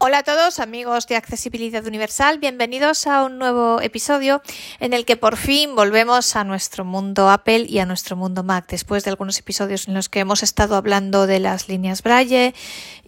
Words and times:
Hola 0.00 0.18
a 0.18 0.22
todos 0.22 0.60
amigos 0.60 1.08
de 1.08 1.16
Accesibilidad 1.16 1.84
Universal, 1.84 2.38
bienvenidos 2.38 3.08
a 3.08 3.24
un 3.24 3.36
nuevo 3.36 3.80
episodio 3.80 4.42
en 4.78 4.92
el 4.92 5.04
que 5.04 5.16
por 5.16 5.36
fin 5.36 5.74
volvemos 5.74 6.36
a 6.36 6.44
nuestro 6.44 6.84
mundo 6.84 7.28
Apple 7.28 7.66
y 7.68 7.80
a 7.80 7.84
nuestro 7.84 8.14
mundo 8.14 8.44
Mac, 8.44 8.66
después 8.68 9.02
de 9.02 9.10
algunos 9.10 9.40
episodios 9.40 9.88
en 9.88 9.94
los 9.94 10.08
que 10.08 10.20
hemos 10.20 10.44
estado 10.44 10.76
hablando 10.76 11.26
de 11.26 11.40
las 11.40 11.68
líneas 11.68 12.04
Braille 12.04 12.54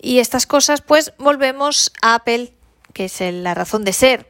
y 0.02 0.18
estas 0.18 0.48
cosas, 0.48 0.80
pues 0.80 1.12
volvemos 1.16 1.92
a 2.02 2.16
Apple, 2.16 2.52
que 2.92 3.04
es 3.04 3.20
la 3.20 3.54
razón 3.54 3.84
de 3.84 3.92
ser 3.92 4.28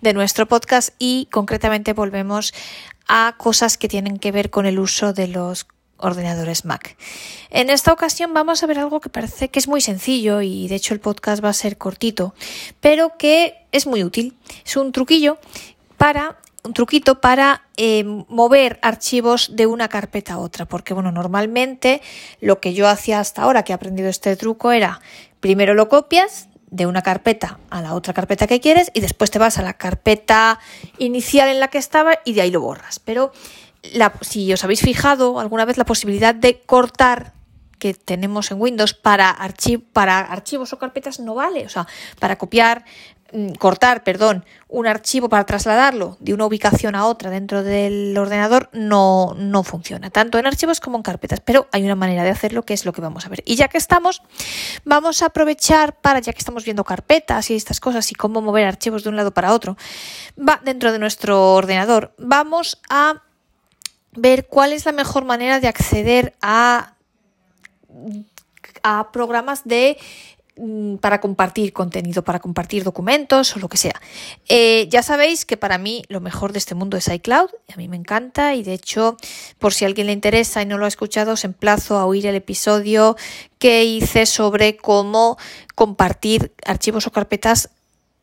de 0.00 0.14
nuestro 0.14 0.48
podcast 0.48 0.94
y 0.98 1.28
concretamente 1.30 1.92
volvemos 1.92 2.54
a 3.06 3.34
cosas 3.36 3.76
que 3.76 3.88
tienen 3.88 4.18
que 4.18 4.32
ver 4.32 4.48
con 4.48 4.64
el 4.64 4.78
uso 4.78 5.12
de 5.12 5.28
los 5.28 5.66
ordenadores 5.98 6.64
Mac. 6.64 6.96
En 7.50 7.70
esta 7.70 7.92
ocasión 7.92 8.32
vamos 8.32 8.62
a 8.62 8.66
ver 8.66 8.78
algo 8.78 9.00
que 9.00 9.08
parece 9.08 9.48
que 9.48 9.58
es 9.58 9.68
muy 9.68 9.80
sencillo 9.80 10.40
y 10.40 10.68
de 10.68 10.76
hecho 10.76 10.94
el 10.94 11.00
podcast 11.00 11.44
va 11.44 11.50
a 11.50 11.54
ser 11.54 11.76
cortito, 11.76 12.34
pero 12.80 13.16
que 13.18 13.66
es 13.72 13.86
muy 13.86 14.02
útil. 14.04 14.36
Es 14.64 14.76
un 14.76 14.92
truquillo 14.92 15.38
para 15.96 16.38
un 16.64 16.72
truquito 16.74 17.20
para 17.20 17.62
eh, 17.76 18.04
mover 18.04 18.78
archivos 18.82 19.56
de 19.56 19.66
una 19.66 19.88
carpeta 19.88 20.34
a 20.34 20.38
otra, 20.38 20.66
porque 20.66 20.92
bueno, 20.92 21.12
normalmente 21.12 22.02
lo 22.40 22.60
que 22.60 22.74
yo 22.74 22.88
hacía 22.88 23.20
hasta 23.20 23.42
ahora 23.42 23.62
que 23.62 23.72
he 23.72 23.74
aprendido 23.74 24.08
este 24.08 24.36
truco 24.36 24.72
era 24.72 25.00
primero 25.40 25.74
lo 25.74 25.88
copias 25.88 26.48
de 26.70 26.86
una 26.86 27.02
carpeta 27.02 27.58
a 27.70 27.80
la 27.80 27.94
otra 27.94 28.12
carpeta 28.12 28.46
que 28.46 28.60
quieres 28.60 28.90
y 28.92 29.00
después 29.00 29.30
te 29.30 29.38
vas 29.38 29.58
a 29.58 29.62
la 29.62 29.74
carpeta 29.74 30.58
inicial 30.98 31.48
en 31.48 31.60
la 31.60 31.68
que 31.68 31.78
estaba 31.78 32.18
y 32.24 32.34
de 32.34 32.42
ahí 32.42 32.50
lo 32.50 32.60
borras. 32.60 32.98
Pero 32.98 33.32
si 34.20 34.52
os 34.52 34.64
habéis 34.64 34.80
fijado 34.80 35.40
alguna 35.40 35.64
vez 35.64 35.76
la 35.76 35.84
posibilidad 35.84 36.34
de 36.34 36.60
cortar 36.60 37.32
que 37.78 37.94
tenemos 37.94 38.50
en 38.50 38.60
Windows 38.60 38.94
para, 38.94 39.36
para 39.92 40.20
archivos 40.20 40.72
o 40.72 40.78
carpetas 40.78 41.20
no 41.20 41.34
vale. 41.34 41.64
O 41.64 41.68
sea, 41.68 41.86
para 42.18 42.36
copiar, 42.36 42.84
mm, 43.32 43.52
cortar, 43.52 44.02
perdón, 44.02 44.44
un 44.68 44.86
archivo 44.86 45.28
para 45.28 45.46
trasladarlo 45.46 46.16
de 46.20 46.34
una 46.34 46.44
ubicación 46.44 46.94
a 46.94 47.06
otra 47.06 47.30
dentro 47.30 47.62
del 47.62 48.16
ordenador 48.18 48.68
no, 48.72 49.34
no 49.36 49.62
funciona, 49.62 50.10
tanto 50.10 50.38
en 50.38 50.46
archivos 50.46 50.80
como 50.80 50.96
en 50.96 51.02
carpetas. 51.02 51.40
Pero 51.40 51.68
hay 51.72 51.84
una 51.84 51.94
manera 51.94 52.24
de 52.24 52.30
hacerlo 52.30 52.64
que 52.64 52.74
es 52.74 52.84
lo 52.84 52.92
que 52.92 53.00
vamos 53.00 53.24
a 53.26 53.28
ver. 53.28 53.42
Y 53.46 53.56
ya 53.56 53.68
que 53.68 53.78
estamos, 53.78 54.22
vamos 54.84 55.22
a 55.22 55.26
aprovechar 55.26 55.94
para, 56.00 56.20
ya 56.20 56.32
que 56.32 56.40
estamos 56.40 56.64
viendo 56.64 56.84
carpetas 56.84 57.50
y 57.50 57.54
estas 57.54 57.80
cosas 57.80 58.10
y 58.10 58.14
cómo 58.14 58.42
mover 58.42 58.66
archivos 58.66 59.04
de 59.04 59.10
un 59.10 59.16
lado 59.16 59.32
para 59.32 59.52
otro, 59.52 59.76
va 60.36 60.60
dentro 60.64 60.92
de 60.92 60.98
nuestro 60.98 61.54
ordenador, 61.54 62.12
vamos 62.18 62.80
a 62.90 63.22
ver 64.20 64.46
cuál 64.46 64.72
es 64.72 64.84
la 64.84 64.92
mejor 64.92 65.24
manera 65.24 65.60
de 65.60 65.68
acceder 65.68 66.34
a, 66.40 66.94
a 68.82 69.10
programas 69.12 69.64
de 69.64 69.98
mm, 70.56 70.96
para 70.96 71.20
compartir 71.20 71.72
contenido, 71.72 72.22
para 72.22 72.40
compartir 72.40 72.84
documentos 72.84 73.56
o 73.56 73.58
lo 73.58 73.68
que 73.68 73.76
sea. 73.76 74.00
Eh, 74.48 74.88
ya 74.90 75.02
sabéis 75.02 75.44
que 75.44 75.56
para 75.56 75.78
mí 75.78 76.04
lo 76.08 76.20
mejor 76.20 76.52
de 76.52 76.58
este 76.58 76.74
mundo 76.74 76.96
es 76.96 77.08
iCloud, 77.08 77.50
a 77.72 77.76
mí 77.76 77.88
me 77.88 77.96
encanta 77.96 78.54
y 78.54 78.62
de 78.62 78.74
hecho, 78.74 79.16
por 79.58 79.72
si 79.72 79.84
a 79.84 79.88
alguien 79.88 80.06
le 80.06 80.12
interesa 80.12 80.62
y 80.62 80.66
no 80.66 80.78
lo 80.78 80.84
ha 80.84 80.88
escuchado, 80.88 81.32
os 81.32 81.44
emplazo 81.44 81.98
a 81.98 82.06
oír 82.06 82.26
el 82.26 82.34
episodio 82.34 83.16
que 83.58 83.84
hice 83.84 84.26
sobre 84.26 84.76
cómo 84.76 85.38
compartir 85.74 86.52
archivos 86.66 87.06
o 87.06 87.12
carpetas 87.12 87.70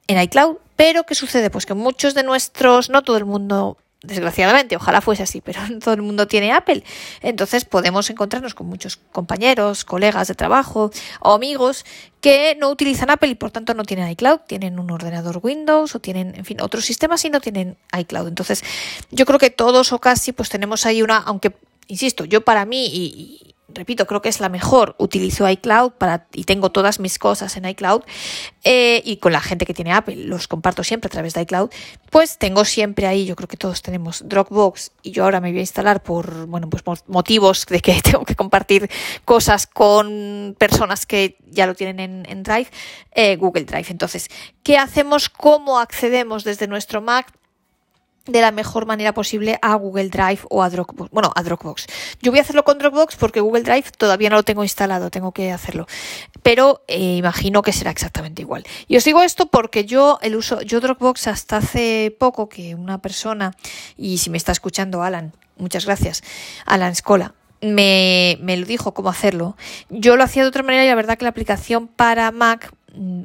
en 0.07 0.21
iCloud. 0.21 0.57
Pero 0.75 1.05
¿qué 1.05 1.15
sucede? 1.15 1.49
Pues 1.49 1.65
que 1.65 1.73
muchos 1.73 2.13
de 2.13 2.23
nuestros, 2.23 2.89
no 2.89 3.01
todo 3.01 3.17
el 3.17 3.25
mundo 3.25 3.77
desgraciadamente, 4.05 4.75
ojalá 4.75 5.01
fuese 5.01 5.23
así, 5.23 5.41
pero 5.41 5.59
todo 5.83 5.93
el 5.93 6.01
mundo 6.01 6.27
tiene 6.27 6.51
Apple. 6.51 6.83
Entonces 7.21 7.65
podemos 7.65 8.09
encontrarnos 8.09 8.53
con 8.53 8.67
muchos 8.67 8.97
compañeros, 9.11 9.85
colegas 9.85 10.27
de 10.27 10.35
trabajo 10.35 10.91
o 11.19 11.33
amigos 11.33 11.85
que 12.21 12.57
no 12.59 12.69
utilizan 12.69 13.11
Apple 13.11 13.29
y 13.29 13.35
por 13.35 13.51
tanto 13.51 13.73
no 13.73 13.83
tienen 13.83 14.09
iCloud, 14.09 14.39
tienen 14.47 14.79
un 14.79 14.89
ordenador 14.89 15.39
Windows 15.43 15.93
o 15.95 15.99
tienen, 15.99 16.33
en 16.35 16.45
fin, 16.45 16.59
otros 16.61 16.85
sistemas 16.85 17.23
y 17.25 17.29
no 17.29 17.39
tienen 17.39 17.77
iCloud. 17.97 18.27
Entonces, 18.27 18.63
yo 19.11 19.25
creo 19.25 19.37
que 19.37 19.51
todos 19.51 19.93
o 19.93 19.99
casi 19.99 20.31
pues 20.31 20.49
tenemos 20.49 20.85
ahí 20.85 21.01
una, 21.01 21.17
aunque, 21.17 21.53
insisto, 21.87 22.25
yo 22.25 22.41
para 22.41 22.65
mí 22.65 22.87
y, 22.87 23.54
repito, 23.67 24.05
creo 24.05 24.21
que 24.21 24.29
es 24.29 24.39
la 24.39 24.49
mejor. 24.49 24.95
Utilizo 24.97 25.49
iCloud 25.49 25.91
para, 25.93 26.27
y 26.33 26.43
tengo 26.43 26.71
todas 26.71 26.99
mis 26.99 27.19
cosas 27.19 27.55
en 27.57 27.65
iCloud 27.65 28.01
eh, 28.63 29.01
y 29.05 29.17
con 29.17 29.31
la 29.31 29.41
gente 29.41 29.65
que 29.65 29.73
tiene 29.73 29.93
Apple 29.93 30.15
los 30.15 30.47
comparto 30.47 30.83
siempre 30.83 31.07
a 31.07 31.11
través 31.11 31.33
de 31.33 31.41
iCloud. 31.41 31.69
Pues 32.09 32.37
tengo 32.37 32.65
siempre 32.65 33.07
ahí, 33.07 33.25
yo 33.25 33.35
creo 33.35 33.47
que 33.47 33.57
todos 33.57 33.81
tenemos 33.81 34.27
Dropbox 34.27 34.91
y 35.01 35.11
yo 35.11 35.23
ahora 35.23 35.41
me 35.41 35.49
voy 35.51 35.59
a 35.59 35.61
instalar 35.61 36.03
por, 36.03 36.47
bueno, 36.47 36.69
pues 36.69 36.83
motivos 37.07 37.65
de 37.65 37.79
que 37.79 38.01
tengo 38.03 38.25
que 38.25 38.35
compartir 38.35 38.89
cosas 39.25 39.67
con 39.67 40.55
personas 40.57 41.05
que 41.05 41.37
ya 41.47 41.67
lo 41.67 41.75
tienen 41.75 42.25
en, 42.27 42.43
Drive, 42.43 42.67
eh, 43.11 43.35
Google 43.37 43.65
Drive. 43.65 43.87
Entonces, 43.89 44.29
¿qué 44.63 44.77
hacemos? 44.77 45.29
¿Cómo 45.29 45.79
accedemos 45.79 46.43
desde 46.43 46.67
nuestro 46.67 47.01
Mac? 47.01 47.31
De 48.27 48.41
la 48.41 48.51
mejor 48.51 48.85
manera 48.85 49.13
posible 49.13 49.59
a 49.61 49.75
Google 49.75 50.09
Drive 50.09 50.39
o 50.49 50.63
a 50.63 50.69
Dropbox. 50.69 51.11
Bueno, 51.11 51.31
a 51.35 51.43
Dropbox. 51.43 51.87
Yo 52.21 52.31
voy 52.31 52.39
a 52.39 52.41
hacerlo 52.41 52.63
con 52.63 52.77
Dropbox 52.77 53.15
porque 53.15 53.39
Google 53.39 53.63
Drive 53.63 53.91
todavía 53.97 54.29
no 54.29 54.37
lo 54.37 54.43
tengo 54.43 54.63
instalado, 54.63 55.09
tengo 55.11 55.31
que 55.31 55.51
hacerlo. 55.51 55.87
Pero 56.41 56.83
eh, 56.87 57.17
imagino 57.17 57.61
que 57.61 57.71
será 57.71 57.91
exactamente 57.91 58.41
igual. 58.41 58.65
Y 58.87 58.97
os 58.97 59.03
digo 59.03 59.21
esto 59.21 59.47
porque 59.47 59.85
yo 59.85 60.19
el 60.21 60.35
uso, 60.35 60.61
yo 60.61 60.79
Dropbox 60.79 61.27
hasta 61.27 61.57
hace 61.57 62.15
poco 62.19 62.49
que 62.49 62.75
una 62.75 62.99
persona, 62.99 63.55
y 63.97 64.17
si 64.17 64.29
me 64.29 64.37
está 64.37 64.51
escuchando 64.51 65.03
Alan, 65.03 65.33
muchas 65.57 65.85
gracias, 65.85 66.23
Alan 66.65 66.91
Escola, 66.91 67.33
me, 67.61 68.37
me 68.41 68.57
lo 68.57 68.65
dijo 68.65 68.93
cómo 68.93 69.09
hacerlo. 69.09 69.55
Yo 69.89 70.15
lo 70.17 70.23
hacía 70.23 70.43
de 70.43 70.49
otra 70.49 70.63
manera 70.63 70.85
y 70.85 70.87
la 70.87 70.95
verdad 70.95 71.17
que 71.17 71.25
la 71.25 71.29
aplicación 71.29 71.87
para 71.87 72.31
Mac 72.31 72.74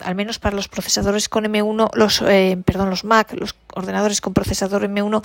al 0.02 0.14
menos 0.14 0.38
para 0.38 0.56
los 0.56 0.68
procesadores 0.68 1.28
con 1.28 1.44
M1, 1.44 1.90
los, 1.94 2.22
eh, 2.22 2.58
perdón, 2.64 2.90
los 2.90 3.04
Mac, 3.04 3.32
los 3.32 3.54
ordenadores 3.74 4.20
con 4.20 4.34
procesador 4.34 4.82
M1, 4.82 5.24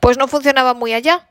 pues 0.00 0.18
no 0.18 0.28
funcionaba 0.28 0.74
muy 0.74 0.92
allá. 0.92 1.28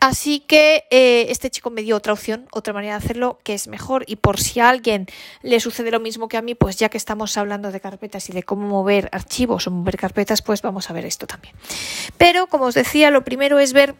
Así 0.00 0.40
que 0.40 0.84
eh, 0.90 1.26
este 1.28 1.48
chico 1.48 1.70
me 1.70 1.82
dio 1.82 1.96
otra 1.96 2.12
opción, 2.12 2.48
otra 2.50 2.72
manera 2.72 2.94
de 2.94 3.04
hacerlo 3.04 3.38
que 3.44 3.54
es 3.54 3.68
mejor. 3.68 4.04
Y 4.08 4.16
por 4.16 4.40
si 4.40 4.58
a 4.58 4.68
alguien 4.68 5.06
le 5.42 5.60
sucede 5.60 5.92
lo 5.92 6.00
mismo 6.00 6.26
que 6.26 6.36
a 6.36 6.42
mí, 6.42 6.56
pues 6.56 6.76
ya 6.76 6.88
que 6.88 6.96
estamos 6.96 7.36
hablando 7.36 7.70
de 7.70 7.80
carpetas 7.80 8.28
y 8.28 8.32
de 8.32 8.42
cómo 8.42 8.66
mover 8.66 9.08
archivos 9.12 9.68
o 9.68 9.70
mover 9.70 9.96
carpetas, 9.96 10.42
pues 10.42 10.60
vamos 10.60 10.90
a 10.90 10.92
ver 10.92 11.06
esto 11.06 11.28
también. 11.28 11.54
Pero 12.18 12.48
como 12.48 12.64
os 12.64 12.74
decía, 12.74 13.12
lo 13.12 13.22
primero 13.22 13.60
es 13.60 13.72
ver 13.72 13.94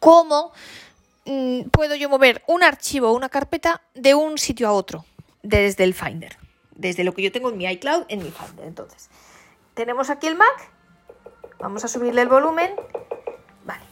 cómo 0.00 0.52
mm, 1.26 1.64
puedo 1.64 1.94
yo 1.94 2.08
mover 2.08 2.42
un 2.46 2.62
archivo 2.62 3.10
o 3.10 3.12
una 3.12 3.28
carpeta 3.28 3.82
de 3.94 4.14
un 4.14 4.38
sitio 4.38 4.66
a 4.66 4.72
otro 4.72 5.04
desde 5.42 5.84
el 5.84 5.92
Finder 5.92 6.38
desde 6.76 7.04
lo 7.04 7.14
que 7.14 7.22
yo 7.22 7.32
tengo 7.32 7.50
en 7.50 7.58
mi 7.58 7.66
iCloud 7.66 8.04
en 8.08 8.22
mi 8.22 8.30
Finder. 8.30 8.66
Entonces, 8.66 9.08
tenemos 9.74 10.10
aquí 10.10 10.26
el 10.26 10.36
Mac. 10.36 10.70
Vamos 11.58 11.84
a 11.84 11.88
subirle 11.88 12.22
el 12.22 12.28
volumen. 12.28 12.70
Vale. 13.64 13.82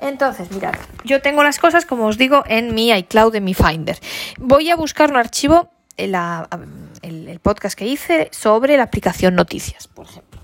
Entonces, 0.00 0.50
mirad, 0.50 0.74
yo 1.04 1.22
tengo 1.22 1.42
las 1.42 1.58
cosas, 1.58 1.86
como 1.86 2.06
os 2.06 2.18
digo, 2.18 2.44
en 2.46 2.74
mi 2.74 2.90
iCloud, 2.90 3.34
en 3.34 3.44
mi 3.44 3.54
Finder. 3.54 3.98
Voy 4.38 4.70
a 4.70 4.76
buscar 4.76 5.10
un 5.10 5.16
archivo, 5.16 5.70
el, 5.96 7.40
podcast 7.42 7.78
que 7.78 7.86
hice 7.86 8.28
sobre 8.32 8.76
la 8.76 8.82
aplicación 8.82 9.34
Noticias, 9.34 9.88
por 9.88 10.06
ejemplo. 10.06 10.40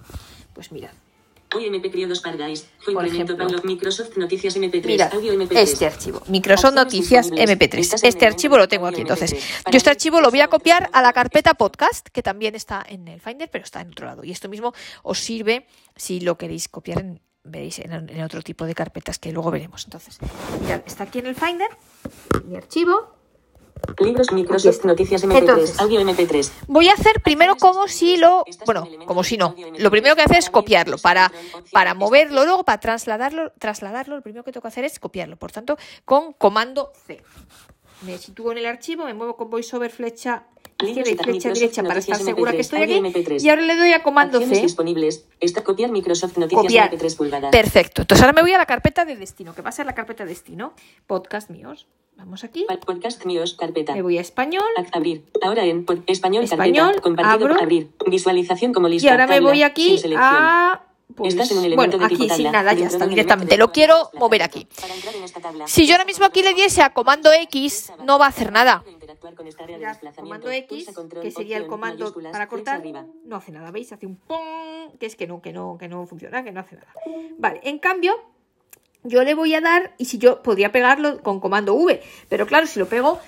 Pues 0.54 0.72
mirad. 0.72 0.92
Paradise. 2.22 2.66
Por 2.92 3.06
ejemplo, 3.06 3.36
Microsoft 3.64 4.16
Noticias 4.16 4.56
MP3. 4.56 4.86
Mira, 4.86 5.10
Audio 5.12 5.32
MP3. 5.34 5.56
Este 5.56 5.86
archivo. 5.86 6.22
Microsoft 6.28 6.74
Noticias 6.74 7.30
MP3. 7.30 8.00
Este 8.02 8.26
archivo 8.26 8.56
lo 8.56 8.68
tengo 8.68 8.86
aquí. 8.86 9.00
Entonces, 9.00 9.32
yo 9.70 9.76
este 9.76 9.90
archivo 9.90 10.20
lo 10.20 10.30
voy 10.30 10.40
a 10.40 10.48
copiar 10.48 10.90
a 10.92 11.02
la 11.02 11.12
carpeta 11.12 11.54
podcast, 11.54 12.08
que 12.08 12.22
también 12.22 12.54
está 12.54 12.84
en 12.88 13.08
el 13.08 13.20
Finder, 13.20 13.50
pero 13.50 13.64
está 13.64 13.80
en 13.80 13.88
otro 13.88 14.06
lado. 14.06 14.24
Y 14.24 14.30
esto 14.30 14.48
mismo 14.48 14.72
os 15.02 15.18
sirve 15.18 15.66
si 15.96 16.20
lo 16.20 16.38
queréis 16.38 16.68
copiar 16.68 17.00
en, 17.00 17.20
veréis, 17.44 17.78
en, 17.78 17.92
en 17.92 18.22
otro 18.22 18.42
tipo 18.42 18.64
de 18.64 18.74
carpetas 18.74 19.18
que 19.18 19.32
luego 19.32 19.50
veremos. 19.50 19.84
Entonces, 19.84 20.18
mirad, 20.60 20.82
está 20.86 21.04
aquí 21.04 21.18
en 21.18 21.26
el 21.26 21.34
Finder, 21.34 21.70
mi 22.44 22.56
archivo. 22.56 23.11
Libros 23.98 24.32
Microsoft 24.32 24.84
Noticias 24.84 25.24
MP3, 25.24 25.80
audio 25.80 26.00
MP3. 26.00 26.50
Voy 26.66 26.88
a 26.88 26.94
hacer 26.94 27.20
primero 27.22 27.56
como 27.56 27.88
si 27.88 28.16
lo, 28.16 28.44
bueno, 28.66 28.88
como 29.06 29.24
si 29.24 29.36
no. 29.36 29.54
Lo 29.78 29.90
primero 29.90 30.16
que 30.16 30.22
hacer 30.22 30.38
es 30.38 30.50
copiarlo 30.50 30.98
para 30.98 31.30
para 31.72 31.94
moverlo 31.94 32.44
luego 32.44 32.64
para 32.64 32.80
trasladarlo, 32.80 33.52
trasladarlo, 33.58 34.16
lo 34.16 34.22
primero 34.22 34.44
que 34.44 34.52
tengo 34.52 34.62
que 34.62 34.68
hacer 34.68 34.84
es 34.84 34.98
copiarlo. 34.98 35.36
Por 35.36 35.52
tanto, 35.52 35.76
con 36.04 36.32
comando 36.32 36.92
C. 37.06 37.22
Me 38.02 38.18
sitúo 38.18 38.52
en 38.52 38.58
el 38.58 38.66
archivo, 38.66 39.04
me 39.04 39.14
muevo 39.14 39.36
con 39.36 39.48
VoiceOver 39.50 39.90
flecha 39.90 40.44
izquierda 40.88 41.10
y 41.10 41.16
flecha 41.16 41.48
derecha 41.50 41.82
para 41.82 41.98
estar 41.98 42.16
segura 42.16 42.52
que 42.52 42.60
estoy 42.60 42.82
aquí. 42.82 43.02
Y 43.40 43.48
ahora 43.48 43.62
le 43.62 43.76
doy 43.76 43.92
a 43.92 44.02
comando 44.02 44.40
C. 44.40 44.62
disponibles. 44.62 45.26
Está 45.40 45.64
copiar 45.64 45.90
Microsoft 45.90 46.36
Noticias 46.38 46.62
copiar. 46.62 46.90
MP3 46.90 47.16
pulgadas. 47.16 47.50
Perfecto. 47.50 48.02
Entonces 48.02 48.22
ahora 48.22 48.32
me 48.32 48.42
voy 48.42 48.52
a 48.52 48.58
la 48.58 48.66
carpeta 48.66 49.04
de 49.04 49.16
destino, 49.16 49.54
que 49.54 49.62
va 49.62 49.70
a 49.70 49.72
ser 49.72 49.86
la 49.86 49.94
carpeta 49.94 50.24
de 50.24 50.30
destino. 50.30 50.74
Podcast 51.06 51.50
míos. 51.50 51.86
Vamos 52.16 52.44
aquí. 52.44 52.66
Podcast 52.86 53.24
míos, 53.24 53.56
carpeta. 53.58 53.94
Me 53.94 54.02
voy 54.02 54.18
a 54.18 54.20
español. 54.20 54.64
abrir. 54.92 55.24
Ahora 55.42 55.64
en 55.64 55.86
español, 56.06 56.44
español 56.44 57.00
carpeta. 57.02 57.32
Abro. 57.32 57.60
abrir. 57.60 57.90
Visualización 58.06 58.72
como 58.72 58.88
lista. 58.88 59.08
Y 59.08 59.10
ahora 59.10 59.26
me 59.26 59.40
voy 59.40 59.62
aquí 59.62 60.00
a... 60.16 60.82
Pues, 61.14 61.34
Estás 61.34 61.50
en 61.50 61.58
un 61.58 61.64
elemento 61.64 61.98
bueno, 61.98 62.14
aquí 62.14 62.30
sin 62.30 62.50
nada, 62.50 62.72
ya 62.72 62.86
está 62.86 63.06
directamente. 63.06 63.58
Lo 63.58 63.70
quiero 63.70 64.10
mover 64.14 64.42
aquí. 64.42 64.66
Si 65.66 65.86
yo 65.86 65.94
ahora 65.94 66.04
mismo 66.04 66.24
aquí 66.24 66.42
le 66.42 66.54
diese 66.54 66.82
a 66.82 66.94
comando 66.94 67.30
X, 67.32 67.92
no 68.04 68.18
va 68.18 68.26
a 68.26 68.28
hacer 68.28 68.50
nada. 68.50 68.82
Con 69.36 69.46
esta 69.46 69.64
área 69.64 69.78
de 69.78 69.86
desplazamiento. 69.86 70.22
comando 70.46 70.50
X, 70.50 70.90
control, 70.94 71.22
que 71.22 71.30
sería 71.30 71.56
el 71.56 71.66
comando 71.66 72.12
para 72.32 72.48
cortar, 72.48 72.82
no 73.24 73.36
hace 73.36 73.52
nada, 73.52 73.70
¿veis? 73.70 73.92
Hace 73.92 74.06
un 74.06 74.16
pong, 74.16 74.98
que 74.98 75.06
es 75.06 75.16
que 75.16 75.26
no, 75.26 75.40
que 75.40 75.52
no, 75.52 75.76
que 75.78 75.88
no 75.88 76.06
funciona, 76.06 76.42
que 76.42 76.50
no 76.52 76.60
hace 76.60 76.74
nada. 76.76 76.92
Vale, 77.38 77.60
en 77.62 77.78
cambio, 77.78 78.14
yo 79.04 79.22
le 79.22 79.34
voy 79.34 79.54
a 79.54 79.60
dar, 79.60 79.94
y 79.98 80.04
si 80.06 80.18
yo 80.18 80.42
podría 80.42 80.72
pegarlo 80.72 81.22
con 81.22 81.40
comando 81.40 81.74
V, 81.74 82.02
pero 82.28 82.46
claro, 82.46 82.66
si 82.66 82.78
lo 82.80 82.86
pego, 82.86 83.18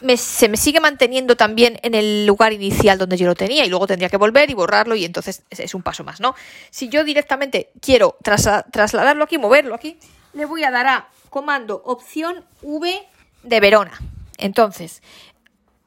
me- 0.00 0.16
se 0.16 0.48
me 0.48 0.56
sigue 0.56 0.80
manteniendo 0.80 1.36
también 1.36 1.78
en 1.82 1.94
el 1.94 2.26
lugar 2.26 2.52
inicial 2.52 2.96
donde 2.96 3.16
yo 3.18 3.26
lo 3.26 3.34
tenía 3.34 3.64
y 3.66 3.68
luego 3.68 3.86
tendría 3.86 4.08
que 4.08 4.16
volver 4.16 4.48
y 4.50 4.54
borrarlo 4.54 4.94
y 4.94 5.04
entonces 5.04 5.42
es, 5.50 5.60
es 5.60 5.74
un 5.74 5.82
paso 5.82 6.04
más, 6.04 6.20
¿no? 6.20 6.34
Si 6.70 6.88
yo 6.88 7.04
directamente 7.04 7.70
quiero 7.82 8.16
trasa- 8.22 8.64
trasladarlo 8.70 9.24
aquí, 9.24 9.36
moverlo 9.36 9.74
aquí, 9.74 9.98
le 10.32 10.46
voy 10.46 10.64
a 10.64 10.70
dar 10.70 10.86
a 10.86 11.08
comando 11.28 11.82
opción 11.84 12.44
V 12.62 13.02
de 13.42 13.60
Verona. 13.60 13.92
Entonces, 14.38 15.02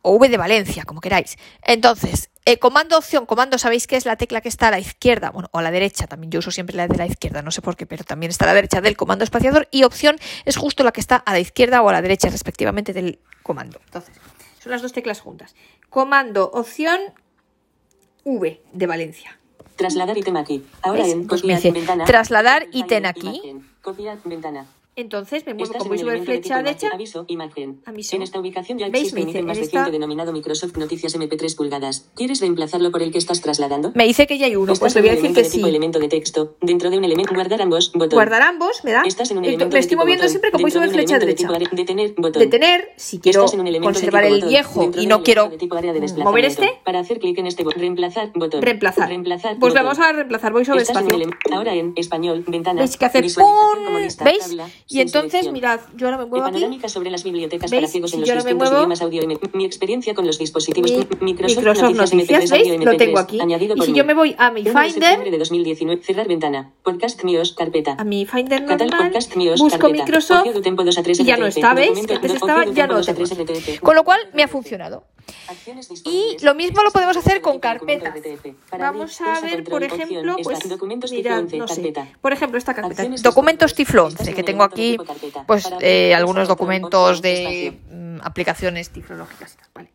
o 0.04 0.14
V 0.18 0.30
de 0.30 0.38
Valencia, 0.38 0.84
como 0.86 1.02
queráis. 1.02 1.38
Entonces, 1.64 2.30
eh, 2.46 2.60
comando 2.60 2.98
opción, 2.98 3.26
comando, 3.26 3.58
¿sabéis 3.58 3.88
qué 3.88 3.96
es 3.96 4.06
la 4.06 4.16
tecla 4.18 4.42
que 4.42 4.50
está 4.50 4.68
a 4.68 4.72
la 4.72 4.80
izquierda? 4.80 5.32
Bueno, 5.32 5.50
o 5.52 5.58
a 5.58 5.62
la 5.64 5.72
derecha, 5.72 6.06
también 6.06 6.30
yo 6.30 6.40
uso 6.40 6.52
siempre 6.52 6.76
la 6.76 6.88
de 6.88 6.98
la 6.98 7.08
izquierda, 7.08 7.42
no 7.42 7.50
sé 7.52 7.62
por 7.62 7.76
qué, 7.76 7.86
pero 7.88 8.04
también 8.04 8.30
está 8.30 8.46
a 8.46 8.50
la 8.50 8.54
derecha 8.54 8.82
del 8.82 8.96
comando 8.96 9.24
espaciador 9.24 9.68
y 9.72 9.84
opción 9.84 10.18
es 10.46 10.58
justo 10.58 10.84
la 10.84 10.92
que 10.92 11.02
está 11.02 11.16
a 11.16 11.32
la 11.34 11.40
izquierda 11.40 11.82
o 11.82 11.90
a 11.90 11.94
la 11.94 12.02
derecha, 12.02 12.30
respectivamente, 12.30 12.94
del 12.94 13.20
comando. 13.42 13.80
Entonces, 13.86 14.16
son 14.62 14.72
las 14.72 14.82
dos 14.82 14.94
teclas 14.94 15.20
juntas. 15.22 15.56
Comando 15.90 16.52
opción 16.54 17.00
V 18.26 18.62
de 18.74 18.88
Valencia. 18.88 19.40
Trasladar 19.76 20.18
ítem 20.18 20.38
aquí. 20.38 20.64
Ahora 20.82 21.04
¿Ves? 21.04 21.14
en 21.14 21.28
Pues 21.28 21.44
me 21.44 21.54
copiar 21.56 21.58
dice, 21.58 21.72
ventana. 21.72 22.06
trasladar 22.06 22.68
ítem 22.72 23.06
aquí. 23.06 23.28
imagen, 23.28 23.70
Copiar 23.82 24.18
ventana. 24.24 24.66
Entonces 24.96 25.44
me 25.46 25.54
muevo 25.56 25.74
un 25.74 25.98
sobre 25.98 26.20
de 26.20 26.26
flecha 26.26 26.42
tipo 26.42 26.56
derecha. 26.66 26.90
Aviso, 26.94 27.26
imagen. 27.28 27.82
Aviso. 27.86 28.16
En 28.16 28.22
esta 28.22 28.40
ubicación 28.40 28.78
ya 28.78 28.88
existe 28.88 29.22
un 29.24 29.30
ítem 29.30 29.46
más 29.46 29.58
en 29.58 29.64
reciente 29.64 29.92
denominado 29.92 30.32
Microsoft 30.34 30.78
Noticias 30.78 31.16
MP3 31.18 31.56
pulgadas. 31.56 32.12
¿Quieres 32.16 32.40
reemplazarlo 32.42 32.92
por 32.92 33.02
el 33.02 33.12
que 33.12 33.18
estás 33.18 33.42
trasladando? 33.42 33.92
Me 33.96 34.06
dice 34.06 34.28
que 34.28 34.38
ya 34.38 34.46
hay 34.46 34.56
uno, 34.56 34.74
pues 34.76 34.94
le 34.94 35.02
voy 35.02 35.10
a 35.10 35.16
decir 35.16 35.34
que 35.34 35.42
de 35.44 35.50
tipo 35.50 35.64
sí. 35.66 35.70
elemento 35.70 35.98
de 36.00 36.08
texto. 36.10 36.56
Dentro 36.62 36.90
de 36.92 36.98
un 37.00 37.06
elemento 37.06 37.34
guardar 37.34 37.62
ambos, 37.62 37.92
botón. 37.94 38.12
Guardar 38.18 38.44
ambos, 38.44 38.84
me 38.84 38.92
da. 38.92 39.02
Estás 39.06 39.32
en 39.32 39.38
un 39.40 39.44
Ento- 39.44 39.48
elemento 39.48 39.66
me 39.68 39.74
de 39.74 39.80
estoy 39.80 39.98
moviendo 39.98 40.28
siempre 40.28 40.52
de 40.52 40.72
sobre 40.72 40.88
un 40.90 40.94
flecha 40.94 41.14
de 41.16 41.20
derecha. 41.26 41.48
tipo 41.48 41.54
are- 41.54 41.68
Detener, 41.72 42.14
botón. 42.18 42.42
Detener, 42.44 42.90
si 42.98 43.20
quiero 43.20 43.46
de 43.48 43.80
conservar 43.82 44.26
el 44.26 44.44
viejo 44.46 44.92
y 44.96 45.02
de 45.02 45.08
no 45.08 45.24
quiero 45.24 45.50
de 45.50 45.58
de 45.58 46.24
mover 46.24 46.46
este, 46.46 46.80
Para 46.86 47.00
hacer 47.00 47.20
clic 47.20 47.38
en 47.40 47.48
este 47.48 47.64
botón. 47.64 47.80
Reemplazar, 47.82 48.32
botón. 48.36 48.62
reemplazar. 48.62 49.08
Reemplazar, 49.10 49.58
Pues 49.60 49.74
vamos 49.74 49.98
a 49.98 50.12
reemplazar, 50.12 50.54
voy 50.54 50.66
sobre 50.66 50.84
espacio. 50.84 51.18
Ahora 51.52 51.74
en 51.74 51.94
español, 51.96 52.44
ventana. 52.48 52.82
¿Veis 52.82 52.96
que 52.98 53.06
hace 53.06 53.22
como 53.34 54.00
¿Veis? 54.24 54.56
Y 54.90 55.00
entonces, 55.00 55.52
mirad, 55.52 55.80
yo 55.96 56.08
ahora 56.08 56.18
me 56.18 56.26
muevo 56.26 56.46
aquí. 56.46 56.54
Panorámica 56.56 56.90
sobre 56.90 57.10
las 57.10 57.24
bibliotecas 57.24 57.72
¿Veis? 57.72 57.82
para 57.82 57.92
ciegos 57.92 58.12
Si 58.12 58.16
en 58.18 58.22
los 58.22 58.28
yo 58.28 58.34
ahora 58.34 58.44
me 58.44 58.50
distintos 58.52 58.70
muevo- 58.70 58.82
idiomas 58.84 59.02
audio. 59.02 59.50
Mi 59.54 59.66
experiencia 59.66 60.14
con 60.14 60.28
los 60.28 60.38
dispositivos 60.38 60.92
Mi- 60.92 60.98
Mi- 60.98 61.08
Microsoft, 61.34 61.58
Microsoft 61.58 61.94
Noticias, 61.96 62.14
Noticias, 62.14 62.44
MP3 62.44 62.52
¿veis? 62.52 62.64
audio 62.68 62.78
Lo 62.86 62.92
MP3, 62.92 62.98
tengo 62.98 63.20
aquí. 63.20 63.40
añadido 63.40 63.74
Y 63.76 63.78
por 63.78 63.86
si 63.86 63.92
mí. 63.92 63.98
yo 63.98 64.06
me 64.06 64.14
voy 64.14 64.36
a 64.38 64.52
mi 64.52 64.62
1 64.62 64.70
de 64.70 64.70
Finder, 64.90 64.92
septiembre 65.10 65.32
de 65.32 65.38
2019, 65.38 66.02
cerrar 66.04 66.28
ventana. 66.28 66.72
Podcast 66.84 67.24
News, 67.24 67.54
carpeta. 67.54 67.96
a 67.98 68.04
mi 68.04 68.26
Finder 68.26 68.66
Catal 68.66 68.90
normal, 68.90 69.08
Podcast 69.12 69.36
News, 69.36 69.60
busco 69.60 69.80
carpeta. 69.80 70.04
Microsoft 70.06 70.40
Ocio 70.42 70.54
de 70.54 70.62
tempo 70.62 70.84
2 70.84 70.98
a 70.98 71.04
3 71.04 71.20
y 71.20 71.24
ya 71.24 71.38
no 71.38 71.46
está, 71.46 71.74
¿veis? 71.74 71.98
Antes 71.98 72.34
estaba, 72.34 72.66
ya 72.66 72.88
no 72.88 72.94
lo 72.94 73.00
2 73.00 73.10
a 73.10 73.14
tengo. 73.14 73.26
3 73.28 73.38
FTP. 73.64 73.80
Con 73.80 73.96
lo 73.96 74.04
cual 74.04 74.20
me 74.34 74.44
ha 74.44 74.48
funcionado. 74.48 75.06
Y 76.06 76.38
lo 76.42 76.56
mismo 76.56 76.84
lo 76.84 76.92
podemos 76.92 77.18
hacer 77.18 77.42
con 77.42 77.60
carpetas. 77.60 78.14
Vamos 78.78 79.20
a 79.22 79.42
ver, 79.42 79.64
por 79.64 79.84
ejemplo, 79.84 80.36
pues, 80.42 81.12
mirad, 81.12 81.40
11, 81.40 81.58
no 81.58 81.68
sé, 81.68 81.94
por 82.22 82.34
ejemplo, 82.34 82.58
esta 82.58 82.74
carpeta, 82.74 83.06
documentos. 83.22 83.74
Tiflo 83.74 84.08
Estás 84.08 84.22
11, 84.22 84.32
en 84.32 84.36
que 84.36 84.44
tengo 84.44 84.64
aquí, 84.64 84.98
pues, 85.48 85.70
eh, 85.80 86.14
algunos 86.14 86.48
documentos 86.48 87.22
de 87.22 87.80
mm, 87.90 88.20
aplicaciones 88.24 88.90
tiflológicas 88.90 89.56
y 89.56 89.58
vale. 89.74 89.92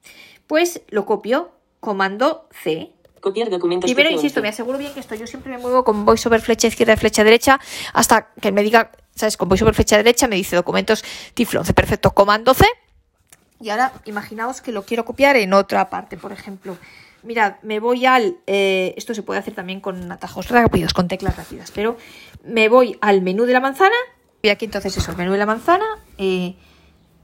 Pues 0.46 0.82
lo 0.88 1.04
copio, 1.04 1.50
comando 1.80 2.48
C, 2.62 2.92
Copiar 3.20 3.50
documentos 3.50 3.88
Primero, 3.88 4.10
insisto, 4.10 4.40
11. 4.40 4.42
me 4.42 4.48
aseguro 4.48 4.78
bien 4.78 4.92
que 4.92 5.00
esto 5.00 5.14
yo 5.14 5.26
siempre 5.26 5.50
me 5.50 5.58
muevo 5.58 5.84
con 5.84 6.04
voiceover 6.04 6.40
flecha 6.40 6.68
izquierda, 6.68 6.96
flecha 6.96 7.24
derecha, 7.24 7.60
hasta 7.92 8.28
que 8.40 8.52
me 8.52 8.62
diga, 8.62 8.92
¿sabes? 9.14 9.36
Con 9.36 9.48
voiceover 9.48 9.74
flecha 9.74 9.96
derecha 9.96 10.28
me 10.28 10.36
dice 10.36 10.54
documentos 10.54 11.04
Tiflo 11.34 11.60
11, 11.60 11.74
perfecto, 11.74 12.12
comando 12.12 12.54
C. 12.54 12.64
Y 13.60 13.70
ahora 13.70 13.92
imaginaos 14.04 14.60
que 14.60 14.72
lo 14.72 14.84
quiero 14.84 15.04
copiar 15.04 15.36
en 15.36 15.52
otra 15.52 15.90
parte, 15.90 16.16
por 16.16 16.32
ejemplo. 16.32 16.76
Mirad, 17.24 17.56
me 17.62 17.80
voy 17.80 18.06
al... 18.06 18.36
eh, 18.46 18.94
esto 18.96 19.14
se 19.14 19.22
puede 19.22 19.40
hacer 19.40 19.54
también 19.54 19.80
con 19.80 20.10
atajos 20.12 20.48
rápidos, 20.48 20.92
con 20.92 21.08
teclas 21.08 21.36
rápidas, 21.36 21.72
pero 21.72 21.96
me 22.44 22.68
voy 22.68 22.96
al 23.00 23.22
menú 23.22 23.44
de 23.44 23.52
la 23.52 23.60
manzana. 23.60 23.96
Y 24.42 24.50
aquí 24.50 24.66
entonces 24.66 24.96
eso, 24.96 25.10
el 25.10 25.16
menú 25.16 25.32
de 25.32 25.38
la 25.38 25.46
manzana, 25.46 25.84
eh, 26.16 26.54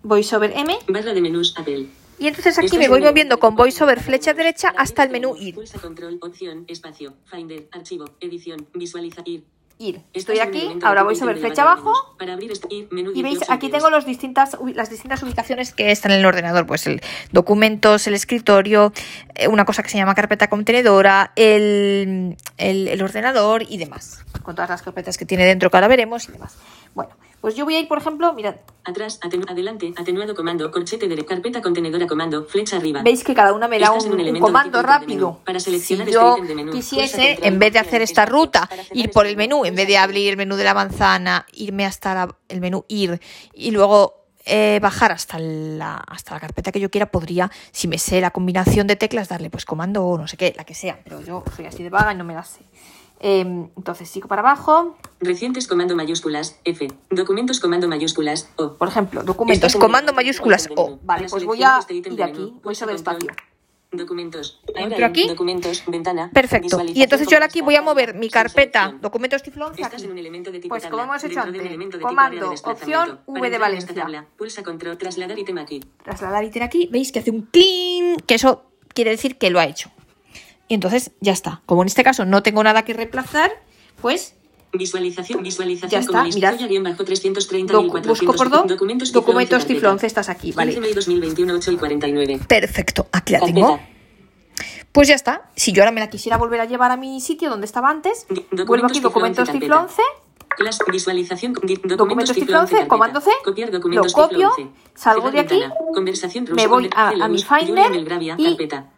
voiceover 0.03 0.53
M. 0.57 0.77
Barra 0.89 1.15
de 1.15 1.21
menús 1.21 1.55
Apple. 1.57 1.87
Y 2.19 2.29
entonces 2.29 2.59
aquí 2.59 2.79
me 2.79 2.89
voy 2.89 3.01
moviendo 3.01 3.39
con 3.39 3.55
voiceover 3.57 4.01
flecha 4.01 4.35
derecha 4.35 4.73
hasta 4.77 5.03
el 5.03 5.11
menú 5.11 5.37
ir. 5.37 5.55
Pulsa 5.55 5.79
control, 5.79 6.19
opción, 6.23 6.65
espacio, 6.69 7.15
Finder, 7.25 7.69
archivo, 7.73 8.05
edición, 8.21 8.67
visualizar, 8.75 9.29
ir. 9.29 9.45
Ir. 9.79 10.03
Estoy 10.13 10.39
aquí, 10.39 10.79
ahora 10.83 11.03
voy 11.03 11.17
sobre 11.17 11.35
flecha 11.35 11.63
abajo. 11.63 11.93
Este 12.21 12.69
Y 12.71 13.23
veis, 13.23 13.41
18 13.41 13.53
aquí 13.53 13.69
tengo 13.71 13.91
los 13.91 14.07
distintas, 14.07 14.57
las 14.75 14.89
distintas 14.89 15.23
ubicaciones 15.23 15.75
que 15.75 15.91
están 15.91 16.13
en 16.13 16.21
el 16.21 16.27
ordenador. 16.27 16.67
Pues 16.67 16.87
el 16.87 17.01
documentos, 17.33 18.07
el 18.07 18.15
escritorio, 18.15 18.93
eh, 19.35 19.49
una 19.49 19.65
cosa 19.65 19.83
que 19.83 19.89
se 19.89 19.99
llama 19.99 20.15
carpeta 20.15 20.49
contenedora, 20.49 21.33
el, 21.35 22.37
el, 22.57 22.89
el 22.89 23.03
ordenador 23.03 23.65
y 23.69 23.79
demás. 23.79 24.25
Con 24.43 24.55
todas 24.55 24.71
las 24.71 24.83
carpetas 24.83 25.19
que 25.19 25.27
tiene 25.27 25.45
dentro 25.45 25.71
que 25.71 25.77
ahora 25.77 25.89
veremos 25.89 26.29
y 26.29 26.33
demás. 26.33 26.57
Bueno, 26.95 27.11
pues 27.41 27.57
yo 27.57 27.65
voy 27.65 27.75
a 27.75 27.81
ir, 27.81 27.89
por 27.89 27.99
ejemplo, 27.99 28.33
mirad, 28.33 28.55
Atrás, 28.87 29.19
atenu- 29.23 29.51
adelante, 29.51 29.95
atenuado 29.97 30.35
comando, 30.35 30.71
corchete 30.71 31.09
de 31.09 31.25
carpeta 31.25 31.63
contenedora 31.63 32.07
comando, 32.07 32.45
flecha 32.45 32.77
arriba. 32.77 33.03
veis 33.03 33.25
que 33.25 33.33
cada 33.35 33.55
una 33.55 33.67
me 33.67 33.79
da 33.79 33.91
un, 33.93 34.39
comando 34.41 34.83
rápido. 34.83 35.41
Para 35.45 35.59
Si 35.59 35.65
seleccionar 35.67 36.07
este 36.09 36.13
yo 36.21 36.35
ítem 36.37 36.47
de 36.49 36.55
menú, 36.55 36.73
quisiese, 36.73 37.29
control, 37.37 37.47
en 37.53 37.59
vez 37.59 37.73
de 37.73 37.79
hacer 37.79 38.03
esta 38.03 38.27
ruta, 38.27 38.69
ir 38.93 39.07
este 39.07 39.09
por 39.09 39.27
el 39.27 39.39
menú, 39.39 39.65
en 39.65 39.75
vez 39.75 39.87
de 39.89 39.97
abrir 39.97 40.29
el 40.29 40.37
menú 40.37 40.57
de 40.57 40.65
la 40.65 40.75
manzana, 40.75 41.47
irme 41.55 41.87
hasta 41.87 42.15
la- 42.15 42.37
el 42.49 42.61
menú 42.61 42.85
ir 42.89 43.19
y 43.55 43.71
luego 43.71 44.27
eh, 44.45 44.79
bajar 44.83 45.11
hasta 45.13 45.39
la, 45.39 45.95
hasta 46.07 46.35
la 46.35 46.41
carpeta 46.41 46.71
que 46.71 46.79
yo 46.79 46.91
quiera, 46.91 47.07
podría, 47.11 47.51
si 47.73 47.89
me 47.89 47.97
sé 47.97 48.21
la 48.21 48.31
combinación 48.33 48.87
de 48.87 48.97
teclas, 48.97 49.31
darle 49.31 49.49
pues 49.49 49.65
comando 49.65 50.05
o 50.05 50.19
no 50.19 50.29
sé 50.29 50.37
qué, 50.37 50.53
la 50.55 50.65
que 50.65 50.75
sea, 50.75 51.01
pero 51.03 51.23
yo 51.23 51.43
soy 51.57 51.65
así 51.65 51.83
de 51.83 51.89
vaga 51.89 52.13
y 52.13 52.17
no 52.17 52.25
me 52.25 52.35
la 52.35 52.45
sé. 52.45 52.61
Em, 53.27 53.71
entonces 53.75 54.11
sigo 54.11 54.29
para 54.29 54.43
abajo, 54.43 54.99
Recientes 55.19 55.67
comando 55.67 55.97
mayúsculas, 55.97 56.61
F. 56.63 56.89
Documentos 57.09 57.59
comando 57.59 57.89
mayúsculas, 57.89 58.51
O. 58.57 58.75
por 58.75 58.89
ejemplo, 58.89 59.23
documentos, 59.23 59.69
Estás 59.69 59.81
comando 59.81 60.13
mayúsculas 60.13 60.69
O. 60.77 60.99
Vale, 61.03 61.27
pues 61.31 61.43
voy 61.45 61.63
a 61.63 61.79
este 61.79 61.95
ítem 61.95 62.13
ir 62.13 62.19
de 62.19 62.25
aquí, 62.25 62.55
voy 62.63 62.75
sobre 62.75 62.97
espacio. 62.97 63.31
Documentos. 63.91 64.61
Entro 64.75 65.07
aquí. 65.07 65.27
Documentos, 65.27 65.85
ventana. 65.87 66.31
Perfecto. 66.35 66.83
Y 66.93 67.03
entonces 67.03 67.27
yo 67.27 67.37
ahora 67.37 67.47
aquí 67.47 67.63
voy 67.63 67.77
a 67.77 67.81
mover 67.81 68.13
mi 68.15 68.29
carpeta, 68.29 68.95
documentos 69.01 69.43
tiflo 69.43 69.69
11 69.69 69.81
Estás 69.81 69.95
aquí. 69.95 70.05
en 70.05 70.11
un 70.11 70.19
elemento 70.19 70.51
de 70.53 70.59
tipo 70.59 70.75
Pues 70.75 70.83
tabla, 70.83 70.99
como 70.99 71.13
hemos 71.15 71.25
hecho 71.25 71.41
antes, 71.41 72.01
comando, 72.03 72.51
opción, 72.65 73.21
V 73.25 73.51
de 73.51 73.59
Valencia. 73.59 73.95
tabla, 73.95 74.27
pulsa 74.37 74.63
control, 74.63 74.99
trasladar 74.99 75.39
ítem 75.39 75.57
aquí. 75.57 75.81
trasladar 76.03 76.45
ítem 76.45 76.63
aquí, 76.63 76.91
veis 76.93 77.11
que 77.11 77.21
hace 77.21 77.31
un 77.31 77.43
clean, 77.43 78.17
que 78.27 78.35
eso 78.35 78.65
quiere 78.93 79.13
decir 79.13 79.39
que 79.39 79.49
lo 79.49 79.61
ha 79.61 79.65
hecho. 79.65 79.94
Y 80.75 80.77
entonces 80.77 81.13
ya 81.21 81.31
está. 81.31 81.63
Como 81.67 81.83
en 81.83 81.87
este 81.87 82.03
caso 82.03 82.25
no 82.25 82.43
tengo 82.43 82.65
nada 82.65 82.83
que 82.85 82.95
reemplazar, 82.95 83.53
pues 84.03 84.35
Visualización, 84.73 85.41
visualización 85.45 85.89
Ya 85.89 86.01
está, 86.01 86.25
mirad. 86.25 86.55
Zoya 86.55 86.67
guion 86.67 86.83
bajo 86.83 87.05
330 87.05 87.73
docu- 87.73 88.05
busco 88.05 88.33
por 88.33 88.51
do- 88.51 88.65
documentos 88.65 89.13
documentos 89.13 89.67
tiflo 89.67 89.91
11, 89.91 90.01
carpeta. 90.01 90.07
estás 90.09 90.29
aquí, 90.29 90.49
15 90.49 90.57
vale. 90.57 90.81
May 90.81 90.93
2021, 90.95 91.55
8 91.55 91.71
y 91.71 91.77
49. 91.77 92.41
Perfecto, 92.49 93.07
aquí 93.13 93.35
la 93.35 93.39
Carpeta. 93.39 93.55
tengo. 93.55 93.81
Pues 94.91 95.07
ya 95.07 95.15
está. 95.15 95.49
Si 95.55 95.71
yo 95.71 95.85
ahora 95.85 95.93
me 95.93 96.01
la 96.01 96.11
quisiera 96.11 96.39
volver 96.39 96.61
a 96.61 96.65
llevar 96.65 96.91
a 96.91 96.97
mi 96.97 97.21
sitio 97.21 97.51
donde 97.51 97.67
estaba 97.67 97.89
antes, 97.89 98.27
Di- 98.29 98.45
vuelvo 98.67 98.87
aquí, 98.87 98.99
documentos 98.99 99.49
tiflo 99.49 99.79
11, 99.83 100.03
Clase, 100.57 100.83
visualización, 100.91 101.53
documentos, 101.53 101.97
Documentos 101.97 102.35
tiflo 102.35 102.47
tiflo 102.47 102.61
11, 102.63 102.75
11, 102.79 102.89
comando 102.89 103.21
C, 103.21 103.31
Copiar 103.45 103.71
documentos 103.71 104.11
lo 104.13 104.23
copio, 104.25 104.51
tiflo 104.51 104.65
11. 104.65 104.81
salgo 104.97 105.31
de 105.31 105.39
aquí. 105.39 105.63
Conversación 105.95 106.49
me 106.53 106.67
voy 106.67 106.91
a- 106.97 107.11
a 107.11 107.29
mi 107.29 107.41
Finder 107.41 107.95
y 108.39 108.45
carpeta. 108.57 108.91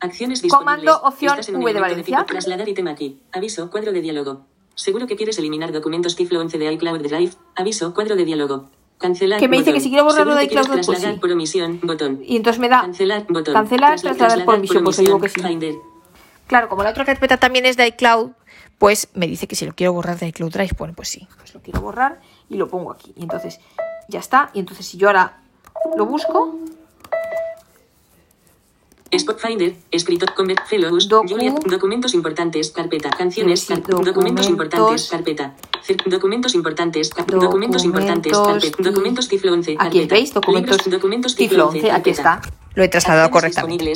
Acciones 0.00 0.42
disponibles. 0.42 0.76
comando 0.90 1.06
opción 1.08 1.32
Estás 1.32 1.48
en 1.48 1.56
un 1.56 1.62
V 1.62 1.72
de 1.72 1.78
elemento 1.78 2.04
tipo 2.04 2.16
Valencia. 2.16 2.26
trasladar 2.26 2.68
ítem 2.68 2.88
aquí. 2.88 3.20
Aviso, 3.32 3.70
cuadro 3.70 3.92
de 3.92 4.00
diálogo. 4.00 4.42
Seguro 4.74 5.06
que 5.08 5.16
quieres 5.16 5.38
eliminar 5.38 5.72
documentos 5.72 6.14
tiflo 6.14 6.40
11 6.40 6.56
de 6.58 6.72
iCloud 6.72 7.00
Drive. 7.02 7.32
Aviso, 7.56 7.92
cuadro 7.94 8.14
de 8.14 8.24
diálogo. 8.24 8.70
Cancelar. 8.98 9.38
Que 9.40 9.48
me 9.48 9.56
dice 9.58 9.70
botón. 9.70 9.74
que 9.74 9.80
si 9.80 9.88
quiero 9.90 10.04
borrarlo 10.04 10.34
de 10.34 10.44
iCloud, 10.44 10.66
pues 10.68 10.86
trasladar 10.86 11.14
sí. 11.14 11.20
por 11.20 11.30
omisión, 11.32 11.80
botón. 11.82 12.20
y 12.24 12.36
entonces 12.36 12.60
me 12.60 12.68
da 12.68 12.80
Cancelar, 12.82 13.26
botón. 13.28 13.54
cancelar, 13.54 13.92
Trasla- 13.98 14.16
trasladar 14.16 14.44
por 14.44 14.54
omisión, 14.56 14.84
pues 14.84 14.96
yo 14.98 15.02
digo 15.04 15.20
que 15.20 15.28
sí. 15.28 15.40
Claro, 16.46 16.68
como 16.68 16.82
la 16.82 16.90
otra 16.90 17.04
carpeta 17.04 17.36
también 17.36 17.66
es 17.66 17.76
de 17.76 17.86
iCloud, 17.88 18.30
pues 18.78 19.08
me 19.14 19.26
dice 19.26 19.46
que 19.46 19.54
si 19.56 19.66
lo 19.66 19.74
quiero 19.74 19.92
borrar 19.92 20.18
de 20.18 20.28
iCloud 20.28 20.50
Drive, 20.52 20.70
bueno, 20.78 20.94
pues 20.94 21.08
sí, 21.08 21.28
pues 21.36 21.54
lo 21.54 21.60
quiero 21.60 21.80
borrar 21.80 22.20
y 22.48 22.56
lo 22.56 22.68
pongo 22.68 22.90
aquí. 22.92 23.12
Y 23.16 23.22
entonces 23.22 23.60
ya 24.08 24.18
está. 24.20 24.50
Y 24.54 24.60
entonces 24.60 24.86
si 24.86 24.96
yo 24.96 25.08
ahora 25.08 25.42
lo 25.96 26.06
busco, 26.06 26.58
Spot 29.10 29.38
Finder, 29.40 29.74
escritor, 29.90 30.34
convert, 30.34 30.66
fellows, 30.66 31.08
Docu- 31.08 31.30
Julia, 31.30 31.54
documentos 31.64 32.12
importantes, 32.12 32.70
carpeta, 32.70 33.08
canciones, 33.10 33.64
car- 33.64 33.78
documentos. 33.80 34.06
documentos. 34.14 34.48
importantes, 34.48 35.08
carpeta, 35.08 35.54
documentos 36.06 36.54
importantes, 36.54 37.08
car- 37.10 37.26
documentos 37.26 37.84
importantes, 37.84 38.32
Documentos. 38.32 38.70
carpeta, 38.70 38.90
documentos 38.90 39.28
tiflo 39.28 39.52
11, 39.54 39.72
aquí 39.78 39.98
carpeta, 40.00 40.14
veis, 40.14 40.34
documentos, 40.34 40.76
libros, 40.76 40.92
documentos 40.92 41.36
tiflo 41.36 41.68
11, 41.68 41.90
aquí 41.90 42.10
está. 42.10 42.42
Lo 42.78 42.84
he 42.84 42.88
trasladado 42.88 43.28
correctamente. 43.32 43.92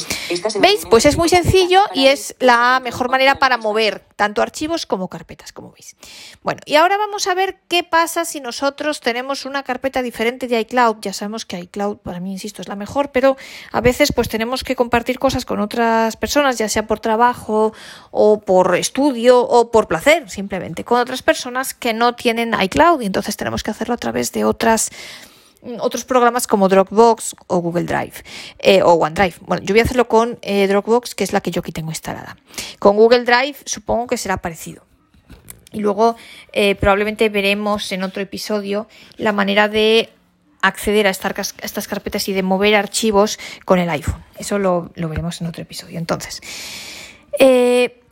¿Veis? 0.58 0.86
Pues 0.90 1.06
es 1.06 1.16
muy 1.16 1.28
sencillo 1.28 1.82
y 1.94 2.08
es 2.08 2.34
la 2.40 2.80
mejor 2.80 3.08
manera 3.08 3.36
para 3.36 3.56
mover 3.56 4.02
tanto 4.16 4.42
archivos 4.42 4.86
como 4.86 5.06
carpetas, 5.06 5.52
como 5.52 5.70
veis. 5.70 5.94
Bueno, 6.42 6.60
y 6.66 6.74
ahora 6.74 6.96
vamos 6.96 7.28
a 7.28 7.34
ver 7.34 7.60
qué 7.68 7.84
pasa 7.84 8.24
si 8.24 8.40
nosotros 8.40 8.98
tenemos 8.98 9.46
una 9.46 9.62
carpeta 9.62 10.02
diferente 10.02 10.48
de 10.48 10.58
iCloud. 10.58 10.96
Ya 11.00 11.12
sabemos 11.12 11.46
que 11.46 11.60
iCloud, 11.60 11.98
para 11.98 12.18
mí, 12.18 12.32
insisto, 12.32 12.60
es 12.60 12.66
la 12.66 12.74
mejor, 12.74 13.12
pero 13.12 13.36
a 13.70 13.80
veces 13.80 14.10
pues 14.12 14.28
tenemos 14.28 14.64
que 14.64 14.74
compartir 14.74 15.20
cosas 15.20 15.44
con 15.44 15.60
otras 15.60 16.16
personas, 16.16 16.58
ya 16.58 16.68
sea 16.68 16.84
por 16.88 16.98
trabajo 16.98 17.72
o 18.10 18.40
por 18.40 18.74
estudio 18.74 19.38
o 19.42 19.70
por 19.70 19.86
placer, 19.86 20.28
simplemente, 20.28 20.82
con 20.82 20.98
otras 20.98 21.22
personas 21.22 21.72
que 21.72 21.94
no 21.94 22.16
tienen 22.16 22.52
iCloud 22.60 23.00
y 23.00 23.06
entonces 23.06 23.36
tenemos 23.36 23.62
que 23.62 23.70
hacerlo 23.70 23.94
a 23.94 23.98
través 23.98 24.32
de 24.32 24.44
otras 24.44 24.90
otros 25.80 26.04
programas 26.04 26.46
como 26.46 26.68
Dropbox 26.68 27.36
o 27.46 27.58
Google 27.58 27.84
Drive 27.84 28.14
eh, 28.58 28.82
o 28.82 28.94
OneDrive. 28.94 29.34
Bueno, 29.42 29.64
yo 29.64 29.74
voy 29.74 29.80
a 29.80 29.84
hacerlo 29.84 30.08
con 30.08 30.38
eh, 30.42 30.66
Dropbox, 30.66 31.14
que 31.14 31.24
es 31.24 31.32
la 31.32 31.40
que 31.40 31.50
yo 31.50 31.60
aquí 31.60 31.72
tengo 31.72 31.90
instalada. 31.90 32.36
Con 32.78 32.96
Google 32.96 33.24
Drive 33.24 33.56
supongo 33.64 34.08
que 34.08 34.16
será 34.16 34.38
parecido. 34.38 34.84
Y 35.72 35.80
luego 35.80 36.16
eh, 36.52 36.74
probablemente 36.74 37.28
veremos 37.28 37.92
en 37.92 38.02
otro 38.02 38.22
episodio 38.22 38.88
la 39.16 39.32
manera 39.32 39.68
de 39.68 40.10
acceder 40.60 41.06
a, 41.06 41.10
estas 41.10 41.88
carpetas 41.88 42.28
y 42.28 42.32
de 42.32 42.42
mover 42.42 42.74
archivos 42.74 43.38
con 43.64 43.78
el 43.78 43.88
iPhone. 43.90 44.22
Eso 44.36 44.58
lo, 44.58 44.90
lo 44.94 45.08
veremos 45.08 45.40
en 45.40 45.46
otro 45.46 45.62
episodio. 45.62 45.98
Entonces, 45.98 46.40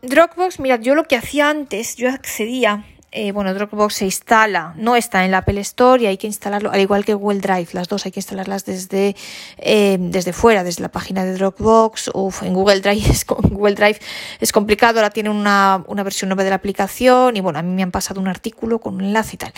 Dropbox, 0.03 0.59
mirad, 0.59 0.81
yo 0.81 0.95
lo 0.95 1.05
que 1.05 1.17
hacía 1.17 1.51
antes, 1.51 1.97
yo 1.97 2.09
accedía 2.09 2.87
eh, 3.13 3.33
bueno, 3.33 3.53
Dropbox 3.53 3.95
se 3.95 4.05
instala, 4.05 4.73
no 4.77 4.95
está 4.95 5.25
en 5.25 5.33
la 5.33 5.39
Apple 5.39 5.61
Store 5.63 6.01
y 6.01 6.07
hay 6.07 6.17
que 6.17 6.29
instalarlo, 6.29 6.71
al 6.71 6.81
igual 6.81 7.05
que 7.05 7.15
Google 7.15 7.41
Drive, 7.41 7.69
las 7.73 7.89
dos 7.89 8.07
hay 8.07 8.13
que 8.13 8.21
instalarlas 8.21 8.65
desde, 8.65 9.17
eh, 9.59 9.97
desde 9.99 10.33
fuera, 10.33 10.63
desde 10.63 10.83
la 10.83 10.91
página 10.91 11.25
de 11.25 11.35
Dropbox. 11.35 12.11
o 12.15 12.31
en 12.43 12.55
Google 12.55 12.81
Drive, 12.81 13.03
es, 13.11 13.27
Google 13.27 13.75
Drive 13.75 13.99
es 14.39 14.53
complicado, 14.53 15.01
ahora 15.01 15.11
tiene 15.11 15.31
una, 15.31 15.83
una 15.89 16.05
versión 16.05 16.29
nueva 16.29 16.45
de 16.45 16.51
la 16.51 16.57
aplicación 16.57 17.37
y 17.37 17.41
bueno, 17.41 17.59
a 17.59 17.63
mí 17.63 17.75
me 17.75 17.83
han 17.83 17.91
pasado 17.91 18.21
un 18.21 18.29
artículo 18.29 18.79
con 18.79 18.95
un 18.95 19.05
enlace 19.05 19.35
y 19.35 19.39
tal. 19.39 19.53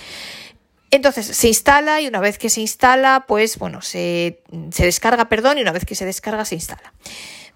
Entonces 0.91 1.27
se 1.27 1.49
instala 1.49 2.01
y 2.01 2.07
una 2.07 2.21
vez 2.21 2.39
que 2.39 2.49
se 2.49 2.61
instala, 2.63 3.25
pues 3.29 3.59
bueno, 3.59 3.83
se, 3.83 4.43
se 4.71 4.85
descarga, 4.85 5.29
perdón, 5.29 5.59
y 5.59 5.63
una 5.63 5.73
vez 5.73 5.85
que 5.85 5.95
se 5.95 6.07
descarga, 6.07 6.45
se 6.45 6.55
instala. 6.55 6.93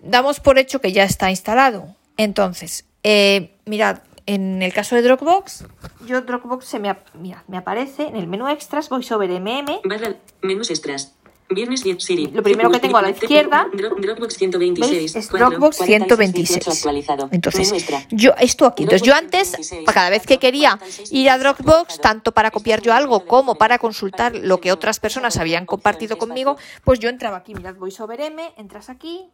Damos 0.00 0.40
por 0.40 0.58
hecho 0.58 0.80
que 0.80 0.92
ya 0.92 1.04
está 1.04 1.30
instalado. 1.30 1.96
Entonces, 2.16 2.86
eh, 3.02 3.54
mirad, 3.66 3.98
en 4.26 4.62
el 4.62 4.72
caso 4.72 4.96
de 4.96 5.02
Dropbox, 5.02 5.64
yo 6.06 6.20
Dropbox 6.22 6.64
se 6.64 6.78
me, 6.78 6.94
mira, 7.14 7.44
me 7.48 7.56
aparece 7.56 8.08
en 8.08 8.16
el 8.16 8.26
menú 8.26 8.48
extras, 8.48 8.88
voy 8.88 9.02
sobre 9.02 9.40
MM. 9.40 9.80
Barra, 9.84 10.16
menús 10.42 10.70
extras. 10.70 11.14
Viernes 11.48 11.84
10 11.84 12.02
Siri. 12.02 12.26
Lo 12.32 12.42
primero 12.42 12.70
que 12.72 12.80
tengo 12.80 12.98
a 12.98 13.02
la 13.02 13.10
izquierda. 13.10 13.68
Dropbox 13.72 14.34
126 14.34 15.14
es 15.14 15.28
Dropbox 15.28 15.76
126. 15.76 16.86
Entonces, 17.30 17.72
yo 18.10 18.32
esto 18.40 18.66
aquí. 18.66 18.82
Entonces, 18.82 19.06
yo 19.06 19.14
antes, 19.14 19.56
cada 19.86 20.10
vez 20.10 20.26
que 20.26 20.38
quería 20.38 20.80
ir 21.12 21.30
a 21.30 21.38
Dropbox, 21.38 22.00
tanto 22.00 22.32
para 22.32 22.50
copiar 22.50 22.82
yo 22.82 22.92
algo 22.92 23.26
como 23.26 23.54
para 23.54 23.78
consultar 23.78 24.34
lo 24.34 24.60
que 24.60 24.72
otras 24.72 24.98
personas 24.98 25.36
habían 25.36 25.66
compartido 25.66 26.18
conmigo, 26.18 26.56
pues 26.82 26.98
yo 26.98 27.08
entraba 27.08 27.36
aquí, 27.36 27.54
mirad, 27.54 27.76
voy 27.76 27.92
sobre 27.92 28.26
M, 28.26 28.42
entras 28.56 28.90
aquí, 28.90 29.30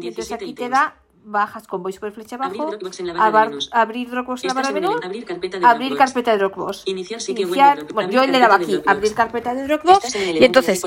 y 0.00 0.06
entonces 0.06 0.32
aquí 0.32 0.54
te 0.54 0.68
da 0.68 0.94
bajas 1.24 1.66
con 1.66 1.82
VoiceOver 1.82 2.12
flecha 2.12 2.36
abajo, 2.36 2.62
abrir 2.62 2.78
Dropbox 2.78 3.00
en 3.00 3.06
la 3.06 3.12
barra 3.12 3.42
de 3.42 3.48
menús, 3.50 3.70
abrir 3.72 4.08
la 4.08 4.54
barra 4.54 4.68
de 4.68 4.80
menús, 4.80 5.04
abrir 5.04 5.24
carpeta 5.24 5.58
de 5.58 5.66
abrir 5.66 5.88
Dropbox, 5.88 5.98
carpeta 5.98 6.32
de 6.32 6.38
Dropbox. 6.38 6.82
iniciar 6.86 7.20
sitio 7.20 7.46
iniciar, 7.46 7.78
web 7.78 7.92
bueno, 7.92 8.10
yo 8.10 8.26
le 8.26 8.38
daba 8.38 8.56
aquí, 8.56 8.80
abrir 8.86 9.14
carpeta 9.14 9.54
de 9.54 9.66
Dropbox, 9.66 10.14
y 10.14 10.44
entonces 10.44 10.82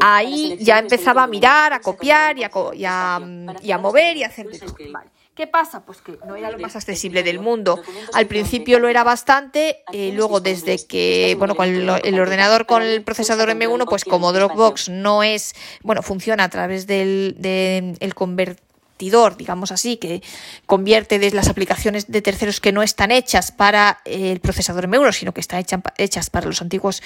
ahí 0.00 0.56
ya 0.60 0.78
empezaba 0.78 1.24
a 1.24 1.26
mirar, 1.26 1.72
a 1.72 1.80
copiar 1.80 2.38
y 2.38 2.44
a, 2.44 2.50
y 2.74 2.84
a, 2.84 3.20
y 3.62 3.70
a 3.70 3.78
mover 3.78 4.16
y 4.16 4.24
a 4.24 4.28
hacer 4.28 4.46
Vale. 4.92 5.10
¿Qué 5.36 5.46
pasa? 5.46 5.84
Pues 5.84 6.00
que 6.00 6.18
no 6.26 6.34
era 6.34 6.50
lo 6.50 6.58
más 6.58 6.76
accesible 6.76 7.22
del 7.22 7.40
mundo. 7.40 7.78
Al 8.14 8.26
principio 8.26 8.78
lo 8.78 8.88
era 8.88 9.04
bastante, 9.04 9.82
eh, 9.92 10.10
luego 10.14 10.40
desde 10.40 10.86
que, 10.86 11.36
bueno, 11.38 11.54
con 11.54 11.68
el, 11.68 11.90
el, 12.04 12.18
ordenador 12.18 12.64
con 12.64 12.82
el 12.82 13.02
procesador 13.02 13.50
M1, 13.50 13.86
pues 13.86 14.06
como 14.06 14.32
Dropbox 14.32 14.88
no 14.88 15.22
es, 15.22 15.54
bueno, 15.82 16.02
funciona 16.02 16.44
a 16.44 16.48
través 16.48 16.86
del 16.86 17.36
de, 17.38 17.96
el 18.00 18.14
convertir 18.14 18.65
digamos 18.98 19.72
así, 19.72 19.96
que 19.96 20.22
convierte 20.66 21.18
de 21.18 21.30
las 21.30 21.48
aplicaciones 21.48 22.10
de 22.10 22.22
terceros 22.22 22.60
que 22.60 22.72
no 22.72 22.82
están 22.82 23.10
hechas 23.10 23.52
para 23.52 24.00
el 24.04 24.40
procesador 24.40 24.88
M1, 24.88 25.12
sino 25.12 25.32
que 25.32 25.40
están 25.40 25.64
hechas 25.98 26.30
para 26.30 26.46
los 26.46 26.62
antiguos 26.62 27.02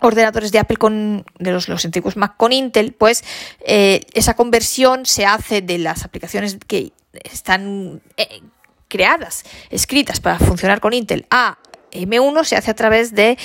ordenadores 0.00 0.52
de 0.52 0.58
Apple 0.58 0.76
con 0.76 1.24
de 1.38 1.52
los, 1.52 1.68
los 1.68 1.84
antiguos 1.84 2.16
Mac 2.16 2.36
con 2.36 2.52
Intel, 2.52 2.92
pues 2.92 3.24
eh, 3.60 4.00
esa 4.14 4.34
conversión 4.34 5.06
se 5.06 5.24
hace 5.24 5.62
de 5.62 5.78
las 5.78 6.04
aplicaciones 6.04 6.58
que 6.66 6.92
están 7.24 8.02
eh, 8.16 8.42
creadas, 8.88 9.44
escritas 9.70 10.20
para 10.20 10.38
funcionar 10.38 10.80
con 10.80 10.92
Intel 10.92 11.26
a 11.30 11.58
M1 11.92 12.44
se 12.44 12.56
hace 12.56 12.70
a 12.70 12.74
través 12.74 13.14
de 13.14 13.30
eh, 13.30 13.38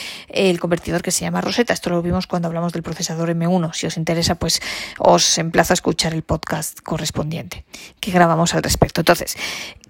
el 0.49 0.59
convertidor 0.59 1.01
que 1.01 1.11
se 1.11 1.21
llama 1.21 1.41
Rosetta. 1.41 1.73
Esto 1.73 1.89
lo 1.89 2.01
vimos 2.01 2.27
cuando 2.27 2.47
hablamos 2.47 2.73
del 2.73 2.83
procesador 2.83 3.29
M1. 3.29 3.73
Si 3.73 3.85
os 3.87 3.97
interesa, 3.97 4.35
pues 4.35 4.61
os 4.97 5.37
emplazo 5.37 5.73
a 5.73 5.75
escuchar 5.75 6.13
el 6.13 6.23
podcast 6.23 6.79
correspondiente 6.81 7.65
que 7.99 8.11
grabamos 8.11 8.53
al 8.53 8.63
respecto. 8.63 9.01
Entonces, 9.01 9.37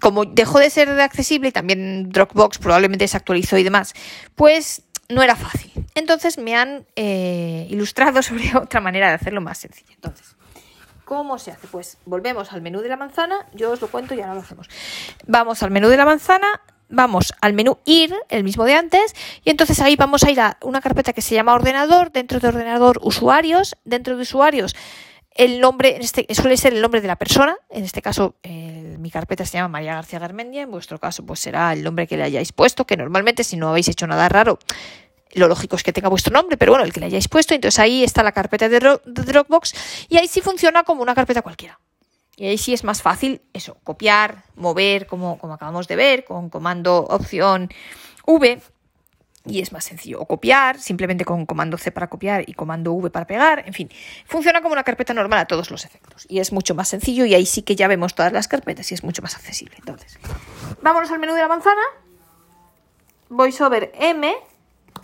como 0.00 0.24
dejó 0.24 0.58
de 0.58 0.70
ser 0.70 0.88
accesible 1.00 1.48
y 1.48 1.52
también 1.52 2.10
Dropbox 2.10 2.58
probablemente 2.58 3.08
se 3.08 3.16
actualizó 3.16 3.56
y 3.58 3.62
demás, 3.62 3.94
pues 4.34 4.82
no 5.08 5.22
era 5.22 5.36
fácil. 5.36 5.72
Entonces 5.94 6.38
me 6.38 6.54
han 6.54 6.86
eh, 6.96 7.66
ilustrado 7.70 8.22
sobre 8.22 8.56
otra 8.56 8.80
manera 8.80 9.08
de 9.08 9.14
hacerlo 9.14 9.40
más 9.40 9.58
sencillo. 9.58 9.92
Entonces, 9.94 10.34
¿Cómo 11.08 11.38
se 11.38 11.52
hace? 11.52 11.66
Pues 11.68 11.96
volvemos 12.04 12.52
al 12.52 12.60
menú 12.60 12.82
de 12.82 12.90
la 12.90 12.98
manzana, 12.98 13.46
yo 13.54 13.70
os 13.70 13.80
lo 13.80 13.88
cuento 13.88 14.12
y 14.12 14.20
ahora 14.20 14.34
lo 14.34 14.40
hacemos. 14.40 14.68
Vamos 15.26 15.62
al 15.62 15.70
menú 15.70 15.88
de 15.88 15.96
la 15.96 16.04
manzana, 16.04 16.60
vamos 16.88 17.34
al 17.40 17.52
menú 17.52 17.78
ir, 17.84 18.14
el 18.28 18.44
mismo 18.44 18.64
de 18.64 18.74
antes, 18.74 19.14
y 19.44 19.50
entonces 19.50 19.80
ahí 19.80 19.96
vamos 19.96 20.24
a 20.24 20.30
ir 20.30 20.40
a 20.40 20.58
una 20.62 20.80
carpeta 20.80 21.12
que 21.12 21.22
se 21.22 21.34
llama 21.34 21.54
ordenador, 21.54 22.12
dentro 22.12 22.40
de 22.40 22.48
ordenador 22.48 22.98
usuarios, 23.02 23.76
dentro 23.84 24.16
de 24.16 24.22
usuarios 24.22 24.74
el 25.38 25.60
nombre, 25.60 25.98
este, 26.00 26.26
suele 26.34 26.56
ser 26.56 26.74
el 26.74 26.82
nombre 26.82 27.00
de 27.00 27.06
la 27.06 27.14
persona, 27.14 27.56
en 27.70 27.84
este 27.84 28.02
caso 28.02 28.34
mi 28.42 29.08
carpeta 29.08 29.46
se 29.46 29.52
llama 29.52 29.68
María 29.68 29.94
García 29.94 30.18
Garmendia, 30.18 30.62
en 30.62 30.70
vuestro 30.72 30.98
caso 30.98 31.24
pues 31.24 31.38
será 31.38 31.72
el 31.72 31.84
nombre 31.84 32.08
que 32.08 32.16
le 32.16 32.24
hayáis 32.24 32.52
puesto, 32.52 32.84
que 32.84 32.96
normalmente 32.96 33.44
si 33.44 33.56
no 33.56 33.68
habéis 33.68 33.86
hecho 33.86 34.08
nada 34.08 34.28
raro, 34.28 34.58
lo 35.34 35.46
lógico 35.46 35.76
es 35.76 35.84
que 35.84 35.92
tenga 35.92 36.08
vuestro 36.08 36.32
nombre, 36.32 36.56
pero 36.56 36.72
bueno, 36.72 36.84
el 36.84 36.92
que 36.92 36.98
le 36.98 37.06
hayáis 37.06 37.28
puesto, 37.28 37.54
entonces 37.54 37.78
ahí 37.78 38.02
está 38.02 38.24
la 38.24 38.32
carpeta 38.32 38.68
de 38.68 38.80
Dropbox 38.80 39.74
y 40.08 40.16
ahí 40.16 40.26
sí 40.26 40.40
funciona 40.40 40.82
como 40.82 41.02
una 41.02 41.14
carpeta 41.14 41.40
cualquiera. 41.42 41.78
Y 42.38 42.46
ahí 42.46 42.56
sí 42.56 42.72
es 42.72 42.84
más 42.84 43.02
fácil 43.02 43.42
eso, 43.52 43.78
copiar, 43.82 44.44
mover, 44.54 45.08
como, 45.08 45.38
como 45.40 45.54
acabamos 45.54 45.88
de 45.88 45.96
ver, 45.96 46.24
con 46.24 46.50
comando 46.50 46.98
opción 46.98 47.68
V. 48.26 48.62
Y 49.44 49.60
es 49.60 49.72
más 49.72 49.84
sencillo. 49.84 50.20
O 50.20 50.26
copiar, 50.26 50.78
simplemente 50.78 51.24
con 51.24 51.46
comando 51.46 51.76
C 51.78 51.90
para 51.90 52.06
copiar 52.06 52.48
y 52.48 52.52
comando 52.52 52.92
V 52.92 53.10
para 53.10 53.26
pegar. 53.26 53.64
En 53.66 53.74
fin, 53.74 53.90
funciona 54.24 54.62
como 54.62 54.74
una 54.74 54.84
carpeta 54.84 55.12
normal 55.14 55.40
a 55.40 55.46
todos 55.46 55.72
los 55.72 55.84
efectos. 55.84 56.26
Y 56.28 56.38
es 56.38 56.52
mucho 56.52 56.76
más 56.76 56.86
sencillo 56.86 57.24
y 57.24 57.34
ahí 57.34 57.44
sí 57.44 57.62
que 57.62 57.74
ya 57.74 57.88
vemos 57.88 58.14
todas 58.14 58.32
las 58.32 58.46
carpetas 58.46 58.88
y 58.92 58.94
es 58.94 59.02
mucho 59.02 59.20
más 59.20 59.34
accesible. 59.34 59.74
Entonces, 59.76 60.16
vámonos 60.80 61.10
al 61.10 61.18
menú 61.18 61.34
de 61.34 61.40
la 61.40 61.48
manzana. 61.48 61.82
VoiceOver 63.30 63.90
M 63.98 64.32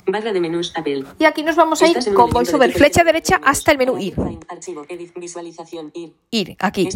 Barra 0.06 0.32
de 0.32 0.40
menús 0.40 0.72
Apple. 0.76 1.04
Y 1.18 1.24
aquí 1.24 1.42
nos 1.42 1.56
vamos 1.56 1.82
a 1.82 1.88
ir 1.88 1.96
con 2.14 2.30
VoiceOver 2.30 2.72
flecha 2.72 3.04
derecha 3.04 3.40
hasta 3.42 3.72
el 3.72 3.78
menú 3.78 3.98
ir. 3.98 4.14
Archivo, 4.48 4.84
edit, 4.88 5.12
visualización, 5.16 5.90
ir. 5.94 6.12
Ir, 6.30 6.56
aquí. 6.58 6.88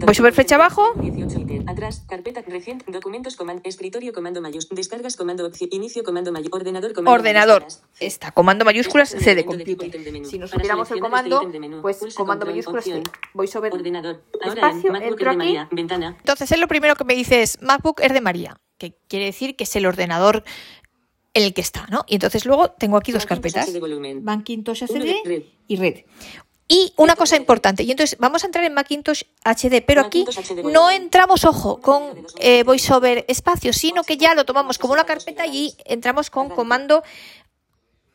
VoiceOver 0.00 0.32
flecha 0.32 0.54
abajo. 0.56 0.92
18 0.96 1.44
Atrás, 1.66 2.04
carpeta 2.08 2.42
reciente, 2.46 2.84
documentos, 2.90 3.36
comando, 3.36 3.62
escritorio, 3.64 4.12
comando 4.12 4.40
mayúsculas, 4.40 4.76
descargas, 4.76 5.16
comando, 5.16 5.50
inicio, 5.70 6.04
comando 6.04 6.30
mayúsculas, 6.30 6.60
ordenador, 6.60 6.92
comando 6.92 7.14
Ordenador. 7.14 7.66
Está, 8.00 8.32
comando 8.32 8.64
mayúsculas, 8.64 9.10
C 9.10 9.34
de 9.34 9.44
computer. 9.44 9.90
Si 10.24 10.38
nos 10.38 10.50
supiéramos 10.50 10.90
el 10.90 11.00
comando, 11.00 11.42
pues 11.82 11.98
comando 12.14 12.46
mayúsculas 12.46 12.84
C. 12.84 13.02
VoiceOver 13.32 13.72
ordenador. 13.72 14.22
espacio, 14.44 14.94
entro 14.94 15.30
aquí. 15.30 15.56
Entonces, 15.70 16.52
él 16.52 16.60
lo 16.60 16.68
primero 16.68 16.96
que 16.96 17.04
me 17.04 17.14
dice 17.14 17.42
es 17.42 17.60
MacBook 17.62 18.00
Air 18.00 18.12
de 18.12 18.20
María, 18.20 18.60
que 18.78 18.94
quiere 19.08 19.26
decir 19.26 19.56
que 19.56 19.64
es 19.64 19.76
el 19.76 19.86
ordenador 19.86 20.36
en 20.36 20.44
el 21.34 21.52
que 21.52 21.60
está, 21.60 21.86
¿no? 21.90 22.04
Y 22.08 22.14
entonces 22.14 22.46
luego 22.46 22.70
tengo 22.70 22.96
aquí 22.96 23.12
dos 23.12 23.26
carpetas, 23.26 23.68
Macintosh 24.22 24.84
HD 24.84 25.44
y 25.66 25.76
Red. 25.76 26.04
Y 26.66 26.94
una 26.96 27.14
cosa 27.14 27.36
importante, 27.36 27.82
y 27.82 27.90
entonces 27.90 28.16
vamos 28.18 28.42
a 28.42 28.46
entrar 28.46 28.64
en 28.64 28.72
Macintosh 28.72 29.24
HD, 29.44 29.84
pero 29.86 30.00
aquí 30.00 30.24
no 30.64 30.90
entramos, 30.90 31.44
ojo, 31.44 31.78
con 31.80 32.26
eh, 32.38 32.62
VoiceOver 32.62 33.26
espacio, 33.28 33.74
sino 33.74 34.02
que 34.02 34.16
ya 34.16 34.34
lo 34.34 34.46
tomamos 34.46 34.78
como 34.78 34.94
una 34.94 35.04
carpeta 35.04 35.46
y 35.46 35.74
entramos 35.84 36.30
con 36.30 36.48
comando 36.48 37.02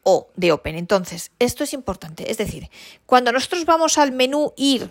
O 0.02 0.30
de 0.36 0.52
Open. 0.52 0.76
Entonces, 0.76 1.32
esto 1.38 1.64
es 1.64 1.74
importante, 1.74 2.32
es 2.32 2.38
decir, 2.38 2.70
cuando 3.06 3.32
nosotros 3.32 3.66
vamos 3.66 4.00
al 4.00 4.14
menú 4.14 4.54
ir 4.58 4.90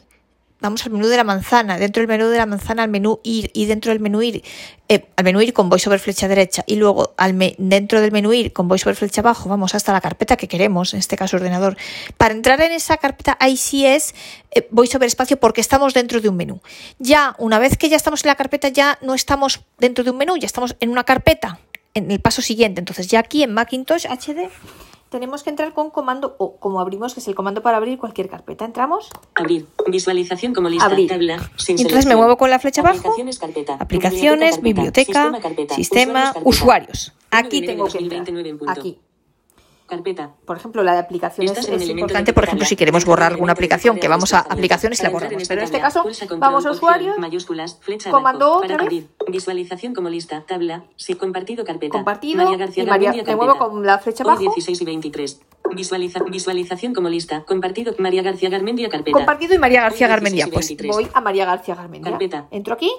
vamos 0.61 0.85
al 0.85 0.93
menú 0.93 1.07
de 1.07 1.17
la 1.17 1.25
manzana, 1.25 1.79
dentro 1.79 2.01
del 2.01 2.09
menú 2.09 2.29
de 2.29 2.39
la 2.39 2.47
manzana 2.47 2.83
al 2.83 2.89
menú 2.89 3.21
ir 3.23 3.51
y 3.55 3.67
dentro 3.67 3.93
del 3.93 4.01
menú 4.01 4.23
ir, 4.23 4.43
eh, 4.89 5.07
al 5.17 5.25
menú 5.25 5.41
ir 5.41 5.53
con 5.53 5.69
voiceover 5.69 6.01
flecha 6.01 6.27
derecha 6.29 6.65
y 6.67 6.77
luego 6.77 7.15
al 7.17 7.37
dentro 7.59 8.01
del 8.01 8.11
menú 8.11 8.33
ir 8.33 8.53
con 8.53 8.69
voiceover 8.69 8.97
flecha 8.97 9.21
abajo, 9.21 9.49
vamos 9.49 9.75
hasta 9.75 9.93
la 9.93 10.01
carpeta 10.01 10.37
que 10.37 10.49
queremos, 10.49 10.95
en 10.95 11.01
este 11.01 11.17
caso 11.17 11.37
ordenador. 11.37 11.77
Para 12.17 12.35
entrar 12.35 12.61
en 12.61 12.73
esa 12.73 12.97
carpeta 12.97 13.37
ahí 13.41 13.57
sí 13.57 13.87
es 13.87 14.15
eh, 14.51 14.67
voiceover 14.71 15.07
espacio 15.07 15.39
porque 15.39 15.61
estamos 15.61 15.95
dentro 15.95 16.21
de 16.21 16.29
un 16.29 16.37
menú. 16.37 16.61
Ya 16.99 17.37
una 17.39 17.59
vez 17.59 17.77
que 17.77 17.89
ya 17.89 17.97
estamos 17.97 18.25
en 18.25 18.29
la 18.29 18.35
carpeta 18.35 18.69
ya 18.69 18.99
no 19.03 19.15
estamos 19.15 19.61
dentro 19.79 20.05
de 20.05 20.11
un 20.11 20.19
menú, 20.19 20.37
ya 20.37 20.47
estamos 20.47 20.77
en 20.81 20.91
una 20.91 21.05
carpeta 21.05 21.61
en 21.95 22.11
el 22.11 22.21
paso 22.21 22.43
siguiente. 22.43 22.81
Entonces 22.81 23.07
ya 23.09 23.21
aquí 23.21 23.43
en 23.43 23.55
Macintosh 23.55 24.07
HD 24.07 24.51
tenemos 25.09 25.43
que 25.43 25.51
entrar 25.51 25.73
con 25.73 25.91
comando 25.91 26.35
o 26.39 26.57
como 26.57 26.81
abrimos, 26.81 27.15
que 27.15 27.21
es 27.21 27.29
el 27.29 27.35
comando 27.35 27.63
para 27.63 27.77
abrir 27.77 27.99
cualquier 27.99 28.29
carpeta. 28.29 28.65
Entramos. 28.65 29.11
Abrir. 29.35 29.67
Visualización 29.87 30.55
como 30.55 30.69
lista. 30.69 30.87
Abrir. 30.87 31.09
Tabla, 31.09 31.51
sin 31.57 31.79
entonces 31.79 32.07
me 32.07 32.17
muevo 32.17 32.37
con 32.37 32.51
la 32.51 32.59
flecha 32.59 32.81
abajo. 32.81 32.99
Aplicaciones, 32.99 33.39
carpeta. 33.39 33.75
Aplicaciones, 33.75 34.61
biblioteca, 34.61 35.33
sistema, 35.75 36.35
usuarios. 36.45 37.13
Aquí 37.31 37.63
tengo 37.63 37.87
que 37.87 37.99
entrar. 37.99 38.25
Aquí. 38.69 38.99
Carpeta. 39.89 40.35
Por 40.45 40.59
ejemplo, 40.59 40.83
la 40.83 40.93
de 40.93 40.99
aplicaciones 40.99 41.67
es 41.67 41.89
importante, 41.89 42.35
por 42.35 42.45
ejemplo, 42.45 42.67
si 42.67 42.77
queremos 42.77 43.07
borrar 43.07 43.33
alguna 43.33 43.53
aplicación, 43.53 43.99
que 43.99 44.07
vamos 44.07 44.35
a 44.35 44.41
aplicaciones 44.41 45.01
y 45.01 45.03
la 45.03 45.11
borramos. 45.11 45.49
Pero 45.49 45.63
en 45.63 45.65
este 45.65 45.81
caso, 45.81 46.05
vamos 46.37 46.67
a 46.67 46.73
usuarios, 46.73 47.19
mayúsculas, 47.19 47.79
flecha 47.81 48.11
comando 48.11 48.59
otra 48.59 48.77
vez. 48.77 49.07
Visualización 49.29 49.95
como 49.95 50.11
lista, 50.11 50.45
tabla, 50.47 50.85
si 50.97 51.15
compartido 51.15 51.65
carpeta. 51.65 51.93
Compartido, 51.93 52.45
María 52.45 52.59
García 52.59 52.83
y 52.83 52.87
María, 52.87 53.13
me 53.13 53.37
muevo 53.37 53.57
con 53.59 53.85
la 53.85 53.99
flecha 53.99 54.25
abajo. 54.25 54.41
16 54.41 54.81
y 54.81 54.85
23. 54.85 55.41
Visualiza, 55.75 56.21
visualización 56.25 56.95
como 56.95 57.09
lista, 57.09 57.45
compartido 57.45 57.95
María 57.99 58.23
García 58.23 58.51
Garmendia 58.51 58.89
carpeta. 58.89 59.17
Compartido 59.17 59.55
y 59.55 59.59
María 59.59 59.83
García 59.83 60.07
Garmendia. 60.07 60.49
Pues 60.53 60.77
voy 60.87 61.09
a 61.13 61.21
María 61.21 61.47
García 61.47 61.75
Garmendia. 61.75 62.11
Carpeta. 62.11 62.47
Entro 62.51 62.75
aquí. 62.75 62.91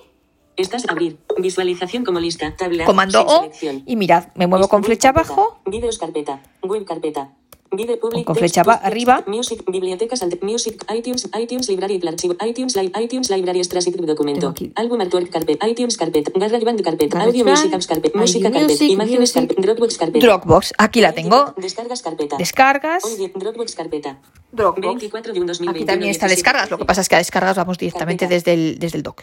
Estás 0.59 0.89
abrir. 0.89 1.17
Visualización 1.37 2.03
como 2.03 2.19
lista. 2.19 2.53
Tabla. 2.57 2.83
Comando 2.83 3.25
O. 3.25 3.49
Y 3.85 3.95
mirad, 3.95 4.27
me 4.35 4.45
muevo 4.45 4.67
con 4.67 4.83
flecha 4.83 5.09
abajo. 5.09 5.61
Videos 5.65 5.97
carpeta. 5.97 6.41
Web 6.61 6.83
carpeta. 6.83 7.31
Public, 7.69 8.25
con 8.25 8.35
flecha 8.35 8.63
text, 8.63 8.83
arriba. 8.83 9.23
Music, 9.27 9.63
bibliotecas, 9.67 10.25
music, 10.41 10.83
iTunes, 10.91 11.29
iTunes, 11.37 11.69
library, 11.69 12.01
archivo, 12.07 12.35
iTunes, 12.43 12.75
iTunes, 12.75 13.29
library, 13.29 13.59
extras, 13.59 13.85
documento, 13.85 14.53
álbum, 14.75 15.01
artwork, 15.01 15.29
carpet, 15.29 15.63
iTunes, 15.63 15.95
carpet, 15.97 16.31
GarageBand, 16.33 16.81
carpet, 16.81 17.15
audio, 17.15 17.45
music, 17.45 17.73
apps, 17.73 17.85
carpet, 17.85 18.15
música, 18.15 18.51
carpet, 18.51 18.81
imágenes, 18.81 19.33
carpet, 19.33 19.59
Dropbox, 19.59 19.97
carpet. 19.97 20.21
Dropbox, 20.21 20.73
aquí 20.77 21.01
la 21.01 21.13
tengo. 21.13 21.53
Descargas, 21.57 22.01
carpeta. 22.01 22.37
Descargas. 22.37 23.03
Dropbox, 23.35 23.75
carpeta. 23.75 24.19
Dropbox. 24.51 24.81
24 24.81 25.33
de 25.33 25.39
un 25.39 25.45
2020, 25.45 25.79
Aquí 25.79 25.85
también 25.85 26.09
está 26.09 26.27
descargas, 26.27 26.71
lo 26.71 26.79
que 26.79 26.85
pasa 26.85 27.01
es 27.01 27.09
que 27.09 27.15
a 27.15 27.19
descargas 27.19 27.55
vamos 27.55 27.77
directamente 27.77 28.27
desde 28.27 28.53
el, 28.53 28.79
desde 28.79 28.97
el 28.97 29.03
doc, 29.03 29.21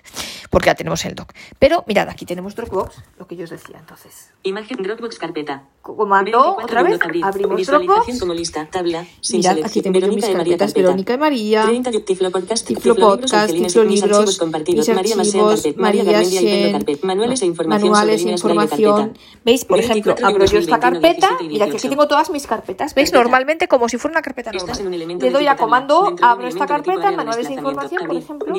porque 0.51 0.67
ya 0.67 0.77
tenemos 0.77 1.05
el 1.05 1.17
doc. 1.17 1.33
Pero 1.59 1.83
mirad, 1.89 2.09
aquí 2.09 2.25
tenemos 2.25 2.55
Dropbox, 2.55 3.03
lo 3.19 3.27
que 3.27 3.35
yo 3.35 3.43
os 3.43 3.51
decía 3.51 3.79
entonces. 3.81 4.31
Imagen 4.45 4.81
Dropbox 4.81 5.19
carpeta. 5.19 5.65
Comando 5.83 6.57
otra 6.57 6.85
vez, 6.85 7.01
abrimos 7.23 7.67
Dropbox. 7.67 8.21
como 8.21 8.36
lista, 8.37 8.69
tabla, 8.71 9.07
sin 9.21 9.41
Mirad, 9.41 9.59
aquí 9.65 9.83
tengo 9.83 9.95
Verónica 9.95 10.27
mis 10.29 10.37
carpetas, 10.37 10.75
Verónica 10.75 11.15
y 11.15 11.19
María, 11.19 11.65
30 11.65 11.91
Tiflo 12.05 12.31
Podcast, 12.31 12.67
Tiflo 12.67 12.95
Podcast, 12.95 13.53
Tiflo 13.53 13.85
Libros, 13.85 14.39
compartidos, 14.39 14.89
María 14.91 15.17
Archivos, 15.17 15.65
María 15.77 16.25
Sien, 16.25 16.85
manuales 17.03 17.43
e 17.43 17.47
información, 17.47 17.91
manuales 17.91 18.25
e 18.25 18.31
información. 18.31 19.19
¿Veis? 19.45 19.65
Por 19.65 19.79
ejemplo, 19.79 20.15
abro 20.23 20.45
yo 20.45 20.59
esta 20.59 20.79
carpeta, 20.79 21.39
mira 21.43 21.67
que 21.69 21.77
aquí 21.77 21.89
tengo 21.89 22.07
todas 22.07 22.31
mis 22.31 22.47
carpetas, 22.47 22.95
¿veis? 22.95 23.13
Normalmente 23.13 23.69
como 23.69 23.89
si 23.89 23.99
fuera 23.99 24.13
una 24.13 24.23
carpeta 24.23 24.53
normal. 24.53 25.19
Le 25.21 25.31
doy 25.31 25.47
a 25.47 25.57
comando 25.57 26.15
abro 26.21 26.49
esta 26.49 26.67
carpeta, 26.67 27.11
manuales 27.13 27.49
de 27.49 27.55
información, 27.55 28.07
por 28.07 28.17
ejemplo. 28.17 28.53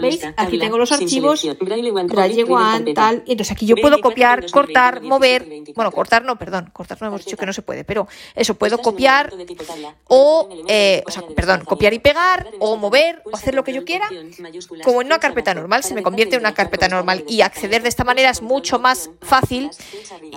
¿Veis? 0.00 0.24
Aquí 0.36 0.58
tengo 0.58 0.78
los 0.78 0.92
archivos, 0.92 1.46
Braille 1.60 2.44
One, 2.44 2.94
tal. 2.94 3.22
Y 3.26 3.32
entonces 3.32 3.52
aquí 3.52 3.66
yo 3.66 3.76
puedo 3.76 4.00
copiar, 4.00 4.50
cortar, 4.50 5.02
mover. 5.02 5.46
Bueno, 5.74 5.90
cortar 5.92 6.24
no, 6.24 6.36
perdón. 6.36 6.70
Cortar 6.72 6.98
no 7.00 7.08
hemos 7.08 7.24
dicho 7.24 7.36
que 7.36 7.46
no 7.46 7.52
se 7.52 7.62
puede, 7.62 7.84
pero 7.84 8.08
eso, 8.34 8.54
puedo 8.54 8.78
copiar 8.78 8.95
o, 10.06 10.48
eh, 10.68 11.02
o 11.06 11.10
sea, 11.10 11.22
perdón, 11.34 11.64
copiar 11.64 11.94
y 11.94 11.98
pegar 11.98 12.48
o 12.58 12.76
mover 12.76 13.22
o 13.24 13.34
hacer 13.36 13.54
lo 13.54 13.64
que 13.64 13.72
yo 13.72 13.84
quiera. 13.84 14.08
Como 14.82 15.00
en 15.00 15.08
una 15.08 15.18
carpeta 15.18 15.54
normal, 15.54 15.84
se 15.84 15.94
me 15.94 16.02
convierte 16.02 16.36
en 16.36 16.42
una 16.42 16.54
carpeta 16.54 16.88
normal 16.88 17.24
y 17.28 17.40
acceder 17.40 17.82
de 17.82 17.88
esta 17.88 18.04
manera 18.04 18.30
es 18.30 18.42
mucho 18.42 18.78
más 18.78 19.10
fácil 19.22 19.70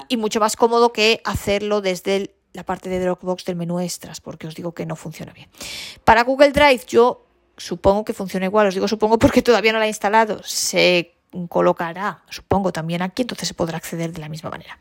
y 0.07 0.17
mucho 0.17 0.39
más 0.39 0.55
cómodo 0.55 0.93
que 0.93 1.22
hacerlo 1.24 1.81
desde 1.81 2.15
el 2.15 2.31
la 2.53 2.63
parte 2.63 2.89
de 2.89 3.00
Dropbox 3.00 3.45
del 3.45 3.55
menú 3.55 3.79
extras, 3.79 4.22
porque 4.22 4.48
os 4.48 4.55
digo 4.55 4.74
que 4.74 4.85
no 4.85 4.95
funciona 4.95 5.33
bien. 5.33 5.50
Para 6.03 6.24
Google 6.24 6.51
Drive 6.51 6.81
yo 6.87 7.25
supongo 7.57 8.03
que 8.03 8.13
funciona 8.13 8.45
igual, 8.45 8.67
os 8.67 8.74
digo 8.74 8.87
supongo 8.87 9.19
porque 9.19 9.41
todavía 9.41 9.72
no 9.72 9.79
la 9.79 9.85
he 9.85 9.89
instalado, 9.89 10.41
se 10.43 11.15
colocará, 11.48 12.24
supongo, 12.29 12.72
también 12.72 13.01
aquí, 13.01 13.22
entonces 13.22 13.48
se 13.48 13.53
podrá 13.53 13.77
acceder 13.77 14.11
de 14.11 14.19
la 14.19 14.29
misma 14.29 14.50
manera. 14.50 14.79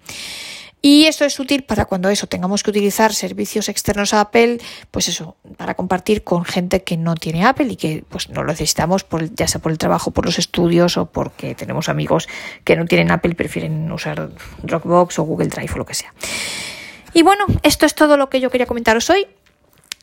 Y 0.80 1.06
esto 1.06 1.24
es 1.24 1.38
útil 1.40 1.64
para 1.64 1.86
cuando 1.86 2.08
eso 2.08 2.28
tengamos 2.28 2.62
que 2.62 2.70
utilizar 2.70 3.12
servicios 3.12 3.68
externos 3.68 4.14
a 4.14 4.20
Apple, 4.20 4.58
pues 4.90 5.08
eso, 5.08 5.36
para 5.56 5.74
compartir 5.74 6.22
con 6.22 6.44
gente 6.44 6.84
que 6.84 6.96
no 6.96 7.16
tiene 7.16 7.44
Apple 7.44 7.66
y 7.70 7.76
que 7.76 8.04
pues 8.08 8.30
no 8.30 8.42
lo 8.42 8.52
necesitamos 8.52 9.04
ya 9.34 9.48
sea 9.48 9.60
por 9.60 9.72
el 9.72 9.78
trabajo, 9.78 10.12
por 10.12 10.24
los 10.24 10.38
estudios 10.38 10.96
o 10.96 11.06
porque 11.06 11.54
tenemos 11.56 11.88
amigos 11.88 12.28
que 12.62 12.76
no 12.76 12.84
tienen 12.86 13.10
Apple 13.10 13.32
y 13.32 13.34
prefieren 13.34 13.90
usar 13.90 14.30
Dropbox 14.62 15.18
o 15.18 15.24
Google 15.24 15.48
Drive 15.48 15.72
o 15.74 15.78
lo 15.78 15.86
que 15.86 15.94
sea. 15.94 16.14
Y 17.12 17.22
bueno, 17.22 17.44
esto 17.62 17.84
es 17.84 17.94
todo 17.94 18.16
lo 18.16 18.30
que 18.30 18.40
yo 18.40 18.50
quería 18.50 18.66
comentaros 18.66 19.10
hoy. 19.10 19.26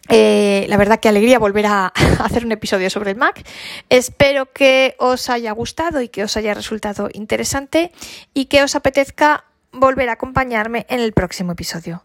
Eh, 0.09 0.65
la 0.69 0.77
verdad 0.77 0.99
que 0.99 1.09
alegría 1.09 1.39
volver 1.39 1.65
a 1.67 1.87
hacer 2.19 2.45
un 2.45 2.51
episodio 2.51 2.89
sobre 2.89 3.11
el 3.11 3.17
Mac. 3.17 3.41
Espero 3.89 4.51
que 4.51 4.95
os 4.99 5.29
haya 5.29 5.51
gustado 5.53 6.01
y 6.01 6.09
que 6.09 6.23
os 6.23 6.35
haya 6.35 6.53
resultado 6.53 7.09
interesante 7.13 7.91
y 8.33 8.45
que 8.45 8.61
os 8.61 8.75
apetezca 8.75 9.45
volver 9.75 10.09
a 10.09 10.13
acompañarme 10.13 10.85
en 10.89 10.99
el 10.99 11.13
próximo 11.13 11.51
episodio. 11.51 12.03